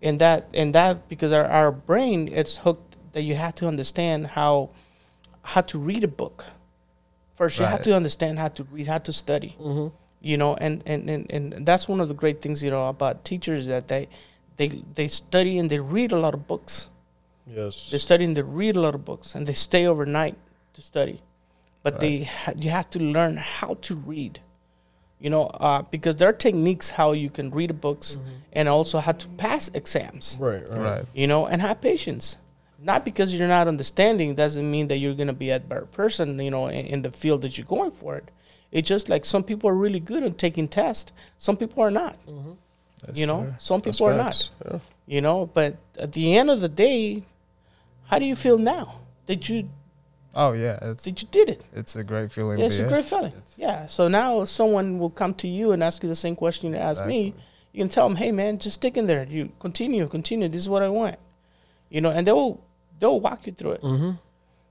[0.02, 4.28] And that and that because our, our brain it's hooked that you have to understand
[4.28, 4.70] how
[5.54, 6.46] how to read a book.
[7.36, 9.88] First you have to understand how to read, how to study Mm-hmm.
[10.32, 13.14] you know and, and, and, and that's one of the great things you know about
[13.32, 14.04] teachers that they
[14.60, 16.90] they they study and they read a lot of books
[17.60, 17.90] Yes.
[17.92, 20.36] they study and they read a lot of books and they stay overnight
[20.74, 21.18] to study
[21.84, 24.34] but they ha- you have to learn how to read
[25.24, 28.18] you know uh, because there are techniques how you can read books
[28.52, 30.66] and also how to pass exams Right.
[30.70, 30.82] Right.
[30.90, 32.26] right, you know, and have patience.
[32.80, 36.52] Not because you're not understanding doesn't mean that you're gonna be a better person, you
[36.52, 38.30] know, in, in the field that you're going for it.
[38.72, 42.18] It's just like some people are really good at taking tests, some people are not.
[43.08, 43.56] Yes, you know, sir.
[43.60, 44.52] some That's people are facts.
[44.64, 44.74] not.
[44.74, 44.80] Yeah.
[45.08, 47.24] You know, but at the end of the day,
[48.06, 49.00] how do you feel now?
[49.26, 49.70] Did you
[50.36, 51.68] Oh yeah, it's did you did it?
[51.74, 52.60] it's a great feeling.
[52.60, 53.32] Yeah, it's a yeah, great feeling.
[53.32, 53.88] it's- Yeah.
[53.88, 57.06] So now someone will come to you and ask you the same question you asked
[57.06, 57.34] me.
[57.74, 59.26] You can tell them, "Hey, man, just stick in there.
[59.30, 60.48] You continue, continue.
[60.48, 61.16] This is what I want."
[61.90, 62.60] You know, and they'll
[63.00, 63.82] they'll walk you through it.
[63.82, 64.12] Mm-hmm.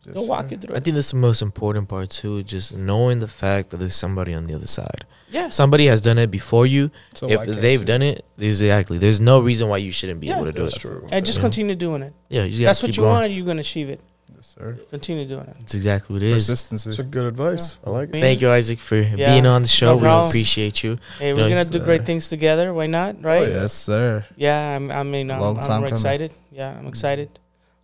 [0.04, 0.50] Yes, They'll walk sir.
[0.52, 0.84] you through I it.
[0.84, 4.46] think that's the most important part too, just knowing the fact that there's somebody on
[4.46, 5.04] the other side.
[5.30, 5.48] Yeah.
[5.48, 6.92] Somebody has done it before you.
[7.14, 7.84] So if they've you?
[7.84, 8.98] done it, exactly.
[8.98, 10.80] There's no reason why you shouldn't be Yeah, able to do That's it.
[10.80, 11.08] true.
[11.10, 11.42] and just Yeah.
[11.42, 12.12] continue doing it.
[12.28, 13.12] Yeah, you just what you going.
[13.14, 13.32] want.
[13.32, 14.00] You're gonna achieve it.
[14.32, 14.78] Yes, sir.
[14.90, 15.56] Continue doing it.
[15.58, 16.34] That's exactly what it is.
[16.46, 16.90] Persistency.
[16.90, 17.78] It's a good advice.
[17.84, 18.20] I like it.
[18.20, 19.86] Thank you, Isaac, for Yeah, being on the show.
[19.86, 20.28] no we problem.
[20.28, 20.98] appreciate you.
[21.18, 22.72] Hey, You we're know, gonna it's, do great uh, things together.
[22.72, 23.20] Why not?
[23.24, 23.48] Right?
[23.48, 24.24] Yes, sir.
[24.36, 24.76] Yeah.
[24.76, 26.32] I'm, I mean, I'm, time I'm excited.
[26.52, 27.30] Yeah, I'm excited.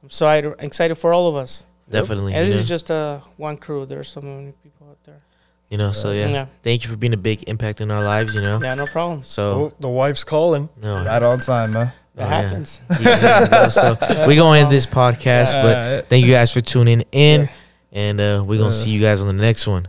[0.03, 1.65] I'm so excited- excited for all of us.
[1.89, 2.35] Definitely.
[2.35, 3.87] And You this know, is just uh, one crew.
[3.87, 5.21] There's so many people out there.
[5.71, 6.29] you know, so yeah.
[6.29, 6.47] Yeah.
[6.63, 8.61] Thank you for being a big impact in our lives, you know.
[8.63, 8.75] Yeah.
[8.75, 9.23] No problem.
[9.23, 10.69] So Oh, the wife's calling.
[10.81, 11.05] no.
[11.05, 11.93] Right on time, man.
[12.15, 12.43] That Oh, yeah.
[12.43, 12.83] happens.
[13.01, 13.97] Yeah, so
[14.27, 16.01] we're gonna end this podcast, but Yeah.
[16.03, 17.49] thank you guys for tuning in, Yeah.
[17.93, 19.87] and uh, we're gonna Uh, see you guys on the next one.